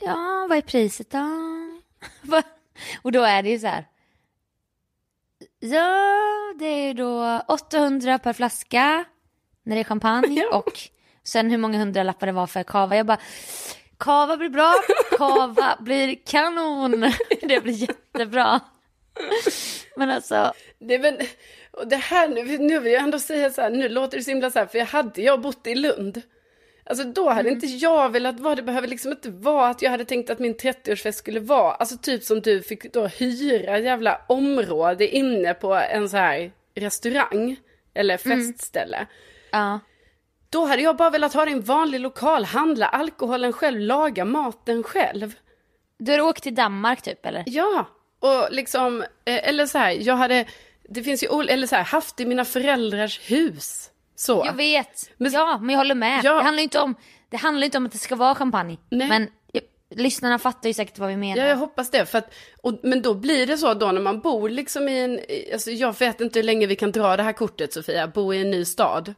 [0.00, 1.28] Ja, vad är priset då?
[3.02, 3.84] Och då är det ju så här.
[5.60, 5.98] Ja,
[6.58, 9.04] det är då 800 per flaska
[9.62, 10.56] när det är champagne Ja.
[10.58, 10.72] och
[11.22, 12.96] sen hur många hundralappar det var för kava.
[12.96, 13.18] Jag bara,
[13.98, 14.74] kava blir bra,
[15.18, 17.12] kava blir kanon.
[17.42, 18.60] det blir jättebra.
[19.96, 21.18] Men alltså, Det, men,
[21.70, 24.30] och det här nu, nu vill jag ändå säga så här, nu låter det så
[24.30, 26.22] himla så här, för jag hade jag bott i Lund,
[26.84, 30.04] alltså då hade inte jag velat vara, det behöver liksom inte vara att jag hade
[30.04, 35.08] tänkt att min 30-årsfest skulle vara, alltså typ som du fick då hyra jävla område
[35.08, 37.56] inne på en så här restaurang,
[37.94, 39.06] eller festställe.
[39.50, 39.80] ja.
[40.50, 44.24] Då hade jag bara velat ha det i en vanlig lokal, handla alkoholen själv, laga
[44.24, 45.34] maten själv.
[45.98, 47.44] Du har åkt till Danmark typ eller?
[47.46, 47.86] Ja,
[48.20, 50.44] och liksom, eh, eller så här, jag hade,
[50.88, 53.90] det finns ju, eller så här, haft i mina föräldrars hus.
[54.16, 54.42] Så.
[54.46, 56.20] Jag vet, Men- ja men jag håller med.
[56.24, 56.34] Ja.
[56.34, 56.94] Det, handlar ju inte om,
[57.30, 58.78] det handlar inte om att det ska vara champagne.
[58.90, 59.08] Nej.
[59.08, 59.28] Men
[59.94, 61.42] lyssnarna fattar ju säkert vad vi menar.
[61.42, 62.06] Ja, jag hoppas det.
[62.06, 65.20] För att, och, men då blir det så då när man bor liksom i en,
[65.52, 68.40] alltså jag vet inte hur länge vi kan dra det här kortet Sofia, bo i
[68.40, 69.14] en ny stad.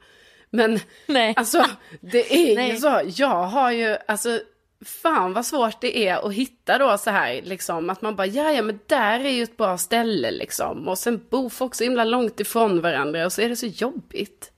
[0.50, 1.34] Men Nej.
[1.36, 1.64] alltså
[2.00, 4.40] det är ju så, jag har ju, alltså
[4.84, 8.52] fan vad svårt det är att hitta då så här liksom att man bara, ja
[8.52, 10.88] ja men där är ju ett bra ställe liksom.
[10.88, 14.50] Och sen bor folk så himla långt ifrån varandra och så är det så jobbigt.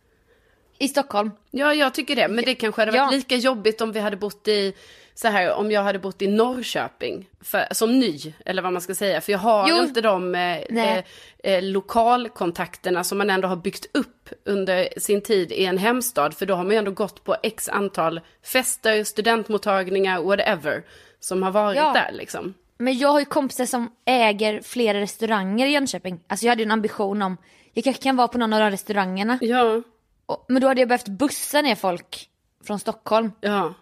[0.79, 1.31] I Stockholm.
[1.51, 2.29] Ja, jag tycker det.
[2.29, 3.17] Men det kanske hade varit Ja.
[3.17, 4.75] lika jobbigt om vi hade bott i,
[5.15, 7.29] så här, om jag hade bott i Norrköping.
[7.45, 9.21] För, som ny, eller vad man ska säga.
[9.21, 9.77] För jag har Jo.
[9.77, 11.05] inte de eh, eh,
[11.45, 16.35] eh, lokalkontakterna som man ändå har byggt upp under sin tid i en hemstad.
[16.35, 20.83] För då har man ju ändå gått på x antal fester, studentmottagningar, whatever.
[21.21, 21.93] Som har varit Ja.
[21.93, 22.55] där liksom.
[22.79, 26.21] Men jag har ju kompisar som äger flera restauranger i Jönköping.
[26.27, 27.37] Alltså jag hade ju en ambition om,
[27.73, 29.39] jag kanske kan vara på någon av de restaurangerna.
[29.41, 29.83] Ja,
[30.27, 32.29] Och, men då hade jag behövt bussa ner folk
[32.67, 33.33] från Stockholm.
[33.41, 33.75] ja.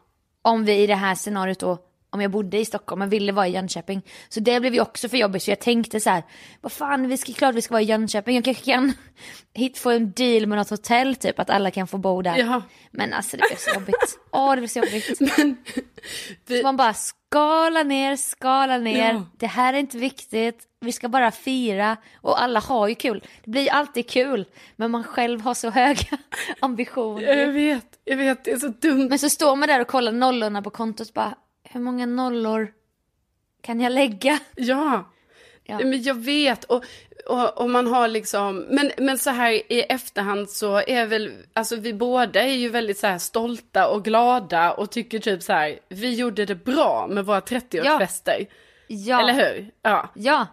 [0.43, 1.79] Om vi i det här scenariot då,
[2.11, 4.03] om jag bodde i Stockholm men ville vara i Jönköping.
[4.29, 6.23] Så det blev ju också för jobbigt så jag tänkte så här,
[6.61, 8.35] vad fan, vi ska, klart vi ska vara i Jönköping.
[8.35, 8.93] Jag kanske kan
[9.55, 12.37] hit få en deal med något hotell typ, att alla kan få bo där.
[12.37, 12.63] Ja.
[12.91, 14.19] Men alltså det blev så jobbigt.
[14.33, 15.21] Åh, det blev så jobbigt.
[15.39, 15.57] Men,
[16.47, 16.95] vi, Så man bara
[17.31, 19.13] skala ner, skala ner.
[19.13, 19.23] Ja.
[19.37, 20.67] Det här är inte viktigt.
[20.81, 21.97] Vi ska bara fira.
[22.21, 23.25] Och alla har ju kul.
[23.45, 24.45] Det blir alltid kul.
[24.77, 26.19] Men man själv har så höga
[26.61, 27.23] ambitioner.
[27.23, 29.09] jag vet, jag vet, det är så dumt.
[29.09, 32.73] Men så står man där och kollar nollorna på kontot bara, hur många nollor
[33.63, 34.39] kan jag lägga?
[34.57, 35.05] Ja.
[35.71, 35.79] Ja.
[35.79, 36.65] Men jag vet.
[36.65, 36.85] Och,
[37.27, 41.77] och, och man har liksom, men, men så här i efterhand så är väl, alltså
[41.77, 45.79] vi båda är ju väldigt så här stolta och glada och tycker typ så här,
[45.89, 48.47] vi gjorde det bra med våra 30-årsfester.
[48.87, 49.21] Ja.
[49.21, 49.71] Eller hur?
[49.83, 50.09] Ja.
[50.15, 50.47] Ja.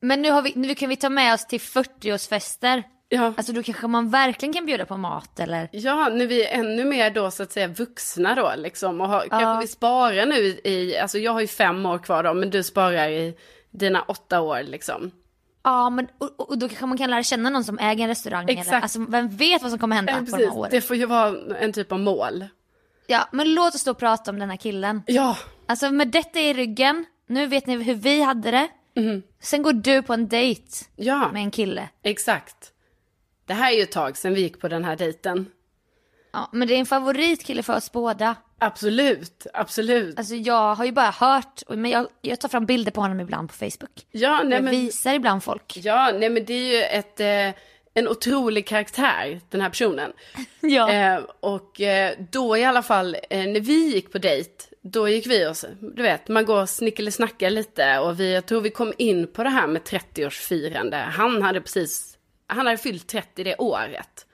[0.00, 2.82] Men nu, har vi, nu kan vi ta med oss till 40-årsfester.
[3.08, 3.32] Ja.
[3.36, 5.68] Alltså då kanske man verkligen kan bjuda på mat eller?
[5.72, 9.00] Ja, när vi är ännu mer då så att säga vuxna då liksom.
[9.00, 12.34] Och har, kanske vi sparar nu i, alltså jag har ju fem år kvar då,
[12.34, 13.36] men du sparar i
[13.74, 15.10] dina åtta år liksom.
[15.62, 18.44] Ja, men och, och då kanske man kan lära känna någon som äger en restaurang.
[18.44, 18.82] Eller, Exakt.
[18.82, 20.70] alltså vem vet vad som kommer hända Ja, på de här åren.
[20.70, 22.44] Det får ju vara en typ av mål.
[23.06, 25.02] Ja, men låt oss då prata om den här killen.
[25.06, 28.68] Ja, Alltså med detta i ryggen, nu vet ni hur vi hade det.
[29.40, 31.32] Sen går du på en dejt ja.
[31.32, 31.88] med en kille.
[32.02, 32.72] Exakt.
[33.46, 35.46] Det här är ju ett tag sedan vi gick på den här dejten.
[36.32, 38.36] Ja, men det är en favoritkille för oss båda.
[38.66, 40.18] Absolut, absolut.
[40.18, 43.48] Alltså jag har ju bara hört, men jag, jag tar fram bilder på honom ibland
[43.48, 44.06] på Facebook.
[44.10, 45.76] ja, nej, jag men, visar ibland folk.
[45.76, 47.60] ja, nej men det är ju ett, eh,
[47.94, 50.12] en otrolig karaktär, den här personen.
[50.60, 50.92] Ja.
[50.92, 54.50] Eh, och eh, då i alla fall, eh, när vi gick på dejt,
[54.82, 58.60] då gick vi och, du vet, man går och snickelisnackar lite och vi, jag tror
[58.60, 61.04] vi kom in på det här med 30-årsfirande.
[61.04, 64.26] Han hade precis, han hade fyllt 30 det året.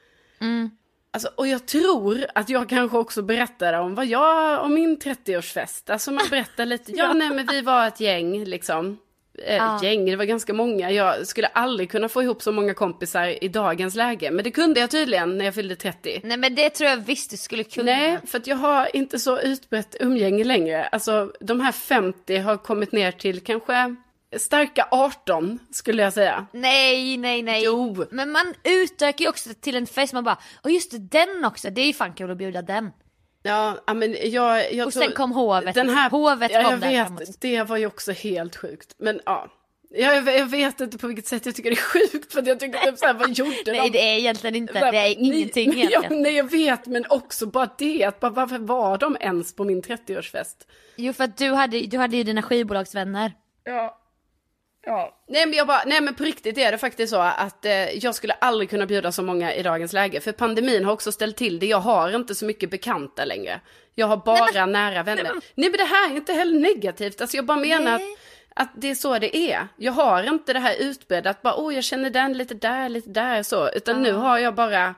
[1.13, 5.93] Alltså, och jag tror att jag kanske också berättade om vad jag, om min 30-årsfest.
[5.93, 8.99] Alltså man berättar lite, ja nej men vi var ett gäng liksom.
[9.45, 9.81] Eh, Ja.
[9.83, 10.91] Gäng, det var ganska många.
[10.91, 14.31] Jag skulle aldrig kunna få ihop så många kompisar i dagens läge.
[14.31, 16.21] Men det kunde jag tydligen när jag fyllde 30.
[16.25, 17.93] Nej men det tror jag visst du skulle kunna.
[17.93, 20.85] Nej, för att jag har inte så utbrett umgänge längre.
[20.87, 23.97] Alltså de här 50 har kommit ner till kanske
[24.39, 26.47] starka 18 skulle jag säga.
[26.53, 27.63] Nej, nej, nej.
[27.65, 28.05] Jo.
[28.11, 31.71] Men man utökar ju också till en fest, man bara, och just det, den också,
[31.71, 32.91] det är ju fan kul att bjuda den.
[33.43, 35.75] Ja, ja, men jag, jag Och tror, sen kom hovet.
[35.75, 37.41] Den här, Hovet ja, kom jag där vet, framåt.
[37.41, 38.95] Det var ju också helt sjukt.
[38.99, 39.49] Men ja.
[39.93, 42.33] Jag, jag vet inte på vilket sätt jag tycker det är sjukt.
[42.33, 43.91] För jag tycker typ såhär, vad gjorde Nej de?
[43.91, 46.23] det är egentligen inte, Bara, det är ingenting ja, egentligen.
[46.23, 48.05] Nej jag vet, men också bara det.
[48.05, 50.57] Att bara, varför var de ens på min 30-årsfest?
[50.97, 53.33] Jo för att du hade, du hade ju dina skivbolagsvänner.
[53.65, 54.00] Ja.
[54.87, 55.17] Ja.
[55.29, 58.15] Nej men jag bara, nej men på riktigt är det faktiskt så att eh, jag
[58.15, 60.21] skulle aldrig kunna bjuda så många i dagens läge.
[60.21, 61.67] För pandemin har också ställt till det.
[61.67, 63.61] Jag har inte så mycket bekanta längre.
[63.95, 65.23] Jag har bara nära vänner.
[65.55, 65.73] Nej men...
[65.73, 67.21] det här är inte heller negativt.
[67.21, 68.17] Alltså jag bara menar att, Nej.
[68.55, 69.69] att det är så det är.
[69.77, 73.11] Jag har inte det här utbredda att bara, oh jag känner den lite där, lite
[73.11, 73.71] där så.
[73.71, 74.95] Utan nu har jag bara,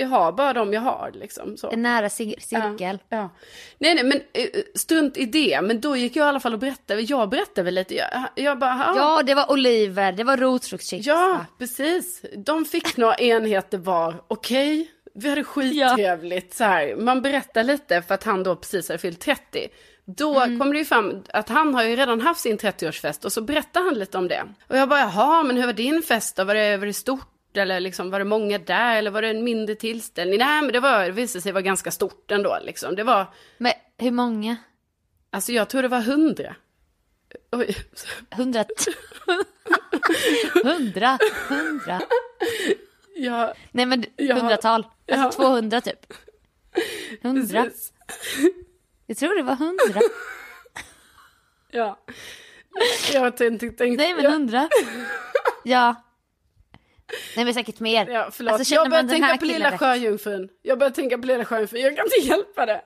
[0.00, 1.56] jag har bara dem jag har liksom.
[1.56, 1.70] Så.
[1.70, 2.98] En nära cir- cirkel.
[3.08, 3.30] Ja, ja.
[3.78, 5.60] Nej, nej, men eh, strunt i det.
[5.62, 7.00] Men då gick jag i alla fall och berättade.
[7.02, 7.94] Jag berättade väl lite.
[7.94, 11.06] Jag, jag bara, ja, Ja det var oliver, det var rotfruktschips.
[11.06, 12.22] ja, precis.
[12.36, 14.22] De fick några enheter var.
[14.28, 16.54] Okej, vi hade skittrevligt.
[16.54, 16.96] Så här.
[16.96, 19.68] Man berättar lite för att han då precis hade fyllt 30.
[20.16, 23.40] Då kommer det ju fram att han har ju redan haft sin 30-årsfest och så
[23.40, 24.42] berättar han lite om det.
[24.68, 26.44] Och jag bara, jaha, men hur var din fest då?
[26.44, 27.28] Var det, var det stort?
[27.54, 28.96] Eller liksom, var det många där?
[28.96, 30.38] Eller var det en mindre tillställning?
[30.38, 32.58] Nej, men det, var, det visade sig vara ganska stort ändå.
[32.62, 32.94] Liksom.
[32.96, 33.26] Det var,
[33.58, 34.56] Men hur många?
[35.30, 36.56] Alltså jag tror det var hundra.
[37.52, 37.76] Oj.
[38.36, 38.64] Hundra?
[40.64, 41.18] hundra?
[41.48, 42.00] Hundra?
[43.16, 44.34] Ja, Nej men Ja.
[44.34, 44.86] hundratal.
[45.12, 45.48] Alltså Ja.
[45.48, 46.12] 200 typ.
[47.22, 47.62] Hundra?
[47.64, 47.92] precis.
[49.06, 50.00] Jag tror det var hundra.
[51.70, 51.98] Ja.
[53.12, 54.68] Jag tänkte, tänkte Nej men hundra.
[55.64, 55.94] Ja.
[57.36, 58.06] Nej men säkert mer.
[58.06, 58.52] ja, förlåt.
[58.54, 60.48] Alltså, jag börjar tänka på lilla sjöjungfrun.
[60.62, 61.80] Jag börjar tänka på lilla sjöjungfrun.
[61.80, 62.80] Jag kan inte hjälpa det.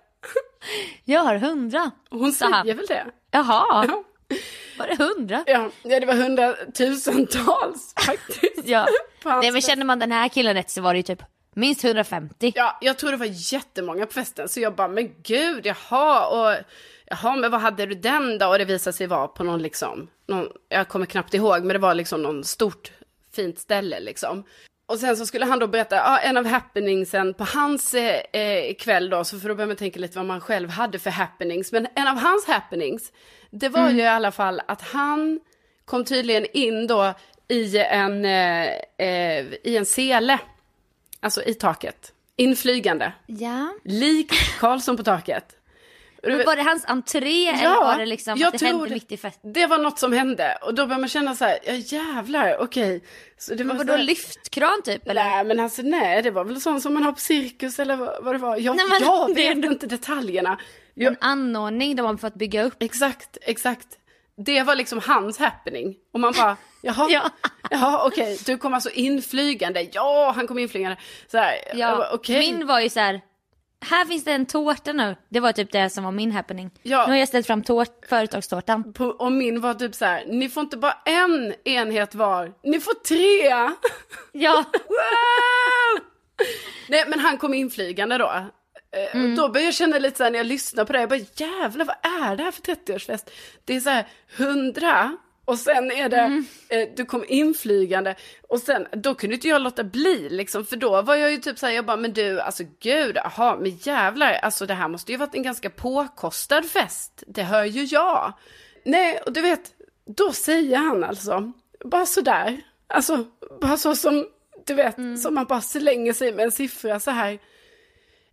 [1.04, 1.90] Jag har hundra.
[2.10, 3.06] Hon säger väl det?
[3.30, 4.04] Jaha, Ja.
[4.78, 5.44] var det hundra?
[5.46, 8.62] Ja, det var hundratusentals faktiskt.
[8.68, 8.86] Ja.
[9.24, 11.22] Nej men känner man den här killen rätt så var det ju typ
[11.54, 12.52] minst 150.
[12.54, 14.48] Ja, jag tror det var jättemånga på festen.
[14.48, 16.56] Så jag bara, men gud, jaha, och
[17.06, 18.46] jaha, men vad hade du den då?
[18.46, 21.78] Och det visade sig vara på någon liksom, någon, jag kommer knappt ihåg, men det
[21.78, 22.90] var liksom någon stort
[23.34, 24.44] fint ställe liksom.
[24.86, 28.74] Och sen så skulle han då berätta, ja, en av happeningsen på hans eh, eh,
[28.74, 31.72] kväll då, så får då börja man tänka lite vad man själv hade för happenings.
[31.72, 33.12] Men en av hans happenings,
[33.50, 35.40] det var ju i alla fall att han
[35.84, 37.14] kom tydligen in då
[37.48, 38.66] i en, eh,
[38.98, 40.38] eh, i en sele.
[41.20, 42.12] Alltså i taket.
[42.36, 43.12] Inflygande.
[43.26, 43.74] Ja.
[43.84, 45.56] Lik Karlsson på taket.
[46.26, 48.94] Men var det hans entré eller var det liksom jag att det tror hände det-
[48.94, 49.52] mitt i festen?
[49.52, 50.58] Det var något som hände.
[50.62, 53.04] Och då började man känna så här, ja jävlar, okej.
[53.38, 55.24] Så det var Men vadå lyftkran typ eller?
[55.24, 58.24] Nej men alltså nej, det var väl sånt som man har på cirkus eller vad,
[58.24, 58.56] vad det var.
[58.56, 60.58] Jag, Nej, men jag det är vet inte detaljerna.
[60.94, 62.82] Jag, En anordning de har fått bygga upp.
[62.82, 63.86] Exakt, exakt.
[64.36, 65.94] Det var liksom hans happening.
[66.12, 67.30] Och man bara, jaha, Ja.
[67.70, 69.88] jaha okej, du kom alltså inflygande.
[69.92, 70.96] Ja, han kom inflygande.
[71.30, 72.38] Så här, Ja, bara, okej.
[72.52, 73.20] min var ju så här.
[73.84, 75.16] Här finns det en tårta nu.
[75.28, 76.70] Det var typ det som var min happening.
[76.82, 77.04] Ja.
[77.06, 78.92] Nu har jag ställt fram tårt, företagstårtan.
[78.92, 82.80] På, och min var typ så här, ni får inte bara en enhet var, ni
[82.80, 83.70] får tre!
[84.32, 86.04] Ja, Wow!
[86.88, 88.26] Nej men han kom inflygande då.
[88.26, 88.48] Eh,
[89.14, 89.30] Mm.
[89.30, 91.20] Och då började jag känna lite så här när jag lyssnar på det, jag bara
[91.36, 91.96] jävlar vad
[92.30, 93.30] är det här för 30-årsfest?
[93.64, 95.16] Det är så här hundra
[95.52, 96.46] och sen är det, Mm.
[96.68, 98.14] eh, du kom inflygande
[98.48, 101.58] och sen, då kunde inte jag låta bli liksom, för då var jag ju typ
[101.58, 105.12] så här, jag bara, men du, alltså gud, jaha, men jävlar, alltså det här måste
[105.12, 108.32] ju varit en ganska påkostad fest, det hör ju jag.
[108.84, 109.72] Nej, och du vet,
[110.16, 111.52] då säger han alltså,
[111.84, 113.24] bara sådär, alltså,
[113.60, 114.26] bara så som,
[114.66, 115.16] du vet, Mm.
[115.16, 117.38] som man bara slänger sig med en siffra så här.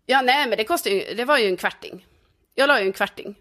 [0.06, 2.06] Ja, nej, men det kostade ju, det var ju en kvarting.
[2.56, 3.36] Jag la ju en kvarting.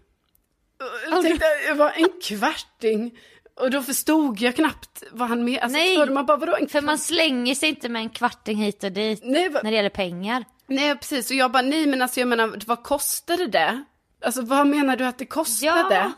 [1.11, 3.19] Jag tänkte, det var en kvarting.
[3.59, 5.63] Och då förstod jag knappt vad han menade.
[5.63, 6.09] Alltså, Nej.
[6.09, 9.19] Man bara, vadå en för man slänger sig inte med en kvarting hit och dit
[9.23, 10.45] Nej, när det gäller pengar.
[10.67, 11.29] Nej, precis.
[11.29, 13.83] Och jag bara, nej men alltså jag menar, vad kostade det?
[14.25, 15.95] Alltså vad menar du att det kostade?
[15.95, 16.11] Ja.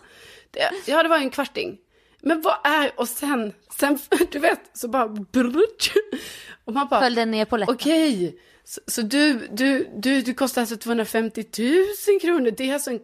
[0.52, 1.78] Det, ja, det var en kvarting.
[2.22, 4.00] Men vad är, och sen, sen
[4.32, 5.92] du vet, så bara brutsch.
[6.66, 7.76] Och man bara, Föll den ner på läppen.
[7.76, 8.39] okej.
[8.64, 13.00] Så, så du, du, du, du kostar alltså 250 000 kronor, det är alltså en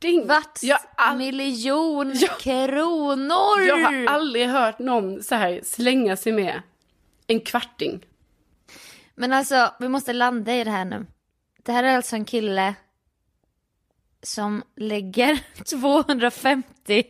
[0.00, 0.26] kvarting.
[0.26, 2.28] Vart Jag, all, miljon Ja.
[2.40, 3.60] kronor!
[3.66, 6.62] jag har aldrig hört någon så här slänga sig med
[7.26, 8.04] en kvarting.
[9.14, 11.06] Men alltså, vi måste landa i det här nu.
[11.62, 12.74] Det här är alltså en kille
[14.22, 17.04] som lägger 250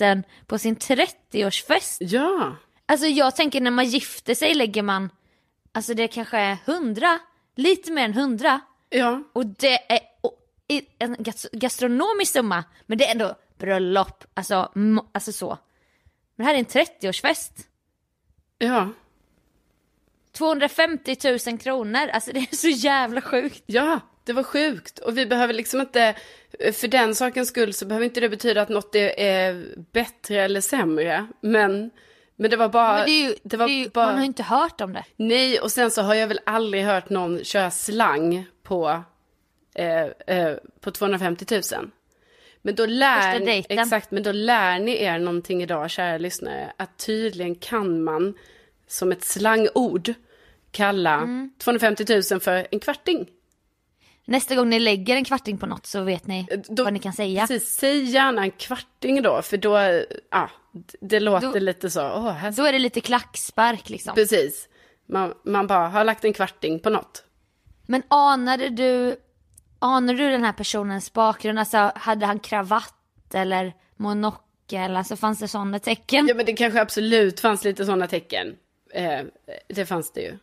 [0.00, 1.96] 000 på sin 30-årsfest.
[2.00, 2.56] Ja.
[2.86, 5.10] Alltså jag tänker när man gifter sig lägger man,
[5.74, 7.18] alltså det kanske är 100,
[7.56, 8.60] lite mer än 100.
[8.90, 9.22] Ja.
[9.32, 10.00] Och det är
[10.98, 14.72] en gas- gastronomisk summa, men det är ändå bröllop, alltså,
[15.12, 15.58] alltså så.
[16.36, 17.52] Men det här är en 30-årsfest.
[18.58, 18.88] Ja.
[20.32, 21.16] 250
[21.46, 23.62] 000 kronor, alltså det är så jävla sjukt.
[23.66, 24.98] Ja, det var sjukt.
[24.98, 26.14] Och vi behöver liksom inte,
[26.72, 31.26] för den sakens skull så behöver inte det betyda att något är, bättre eller sämre.
[31.40, 31.90] Men,
[32.36, 34.26] men det var bara, Men det ju, det var det ju, bara, man har ju
[34.26, 35.04] inte hört om det.
[35.16, 39.02] nej och sen så har jag väl aldrig hört någon köra slang på,
[39.74, 40.06] eh,
[40.36, 41.90] eh, på 250 000.
[42.62, 43.78] Men då lär, dejten.
[43.78, 48.34] exakt, men då lär ni er någonting idag, kära lyssnare, att tydligen kan man
[48.86, 50.14] som ett slangord
[50.70, 51.50] kalla Mm.
[51.58, 53.28] 250 000 för en kvarting.
[54.24, 57.12] Nästa gång ni lägger en kvarting på något så vet ni Då- vad ni kan
[57.12, 57.46] säga.
[57.46, 59.78] Precis, säg gärna en kvarting då, för då,
[60.30, 60.50] ja,
[61.00, 64.14] det låter Då- lite så, åh, här, Då är det lite klackspark liksom.
[64.14, 64.68] precis.
[65.06, 67.24] Man, man bara har lagt en kvarting på något.
[67.86, 69.16] Men anade du,
[69.78, 71.58] anade du den här personens bakgrund?
[71.58, 72.94] Alltså hade han kravatt
[73.34, 74.96] eller monokel?
[74.96, 76.26] Alltså fanns det sådana tecken?
[76.28, 78.54] Ja, men det kanske absolut fanns lite sådana tecken.
[78.94, 79.20] Eh,
[79.68, 80.38] det fanns det ju.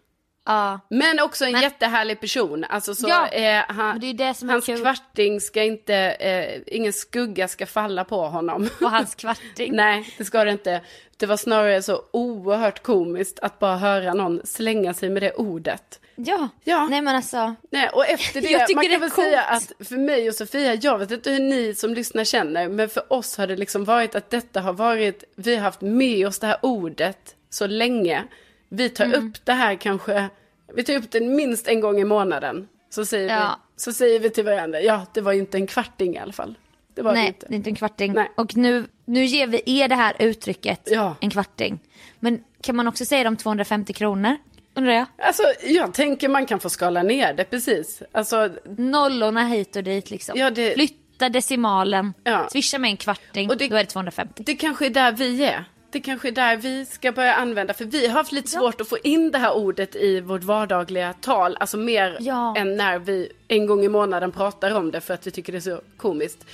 [0.48, 0.80] Ja.
[0.90, 2.64] Men också en Men- jättehärlig person.
[2.70, 4.82] Alltså så, Ja, eh, han, det är det som är hans kul.
[4.82, 8.70] kvarting ska inte, eh, ingen skugga ska falla på honom.
[8.80, 9.76] På hans kvarting.
[9.76, 10.82] Nej, det ska det inte.
[11.18, 16.00] Det var snarare så oerhört komiskt att bara höra någon slänga sig med det ordet.
[16.16, 16.50] Ja.
[16.64, 16.88] Ja.
[16.88, 17.56] Nej men alltså.
[17.70, 19.28] Nej, och efter det, Jag tycker man det kan är väl coolt.
[19.28, 22.90] säga att för mig och Sofia, jag vet inte hur ni som lyssnar känner, men
[22.90, 26.40] för oss har det liksom varit att detta har varit, vi har haft med oss
[26.40, 28.24] det här ordet så länge.
[28.70, 29.28] Vi tar Mm.
[29.30, 30.30] upp det här kanske,
[30.76, 32.68] vi tar upp det minst en gång i månaden.
[32.90, 33.60] Så säger, Ja.
[33.76, 36.56] vi, så säger vi till varandra, ja det var inte en kvarting i alla fall.
[36.94, 37.46] Det var det Nej, inte.
[37.50, 38.14] det är inte en kvarting.
[38.14, 38.32] Nej.
[38.36, 41.16] Och nu, nu ger vi er det här uttrycket, Ja.
[41.22, 41.80] en kvarting.
[42.20, 44.38] Men kan man också säga de 250 kronor?
[44.76, 45.06] Undrar jag.
[45.18, 48.02] Alltså jag tänker man kan få skala ner det precis.
[48.12, 50.38] Alltså, Nollorna hit och dit liksom.
[50.40, 52.48] Ja, det- Flytta decimalen, Ja.
[52.52, 54.44] swisha med en kvarting, Och det- då är det 250.
[54.46, 55.64] Det kanske är där vi är.
[55.92, 58.90] Det kanske är där vi ska börja använda, för vi har haft lite svårt att
[58.90, 62.56] få in det här ordet i vårt vardagliga tal, alltså mer Ja.
[62.58, 65.58] än när vi en gång i månaden pratar om det för att vi tycker det
[65.60, 66.46] är så komiskt.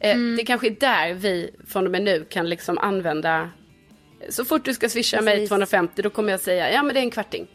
[0.00, 0.36] Eh, Mm.
[0.36, 3.50] Det kanske är där vi från och med nu kan liksom använda,
[4.28, 5.48] så fort du ska swisha mig Precis.
[5.48, 7.46] 250 då kommer jag säga, ja men det är en kvarting.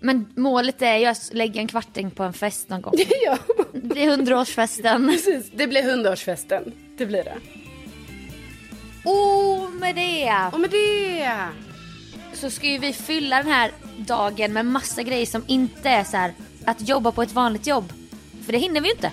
[0.00, 2.94] Men målet är ju att lägga en kvarting på en fest någon gång.
[3.24, 3.38] ja,
[3.72, 5.08] Det är hundraårsfesten.
[5.12, 5.50] precis.
[5.54, 6.72] Det blir hundraårsfesten.
[6.96, 7.34] Det blir det.
[9.10, 11.30] Och med det Och med det!
[12.34, 16.16] så ska ju vi fylla den här dagen med massa grejer som inte är så
[16.16, 16.32] här
[16.64, 17.92] att jobba på ett vanligt jobb.
[18.46, 19.10] För det hinner vi ju inte.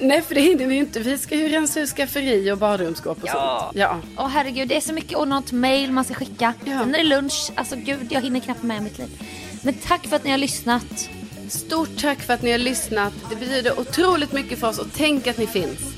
[0.00, 1.00] Nej, för det hinner vi ju inte.
[1.00, 3.74] Vi ska ju rensa ut skafferi och badrumsskåp och sånt.
[3.74, 3.98] Ja.
[4.16, 6.54] Åh herregud, det är så mycket och något mail man ska skicka.
[6.64, 6.78] Ja.
[6.80, 7.50] Sen är det lunch.
[7.54, 9.22] Alltså gud, jag hinner knappt med mitt liv.
[9.62, 11.10] Men tack för att ni har lyssnat.
[11.48, 13.12] Stort tack för att ni har lyssnat.
[13.30, 15.94] Det betyder otroligt mycket för oss och tänk att ni finns.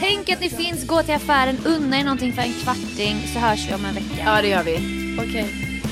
[0.00, 3.68] Tänk att ni finns, gå till affären, unna er någonting för en kvarting så hörs
[3.68, 4.22] vi om en vecka.
[4.24, 4.76] Ja, det gör vi.
[5.18, 5.46] Okej.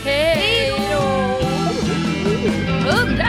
[0.04, 1.00] Hej då!
[2.90, 3.28] Hundra!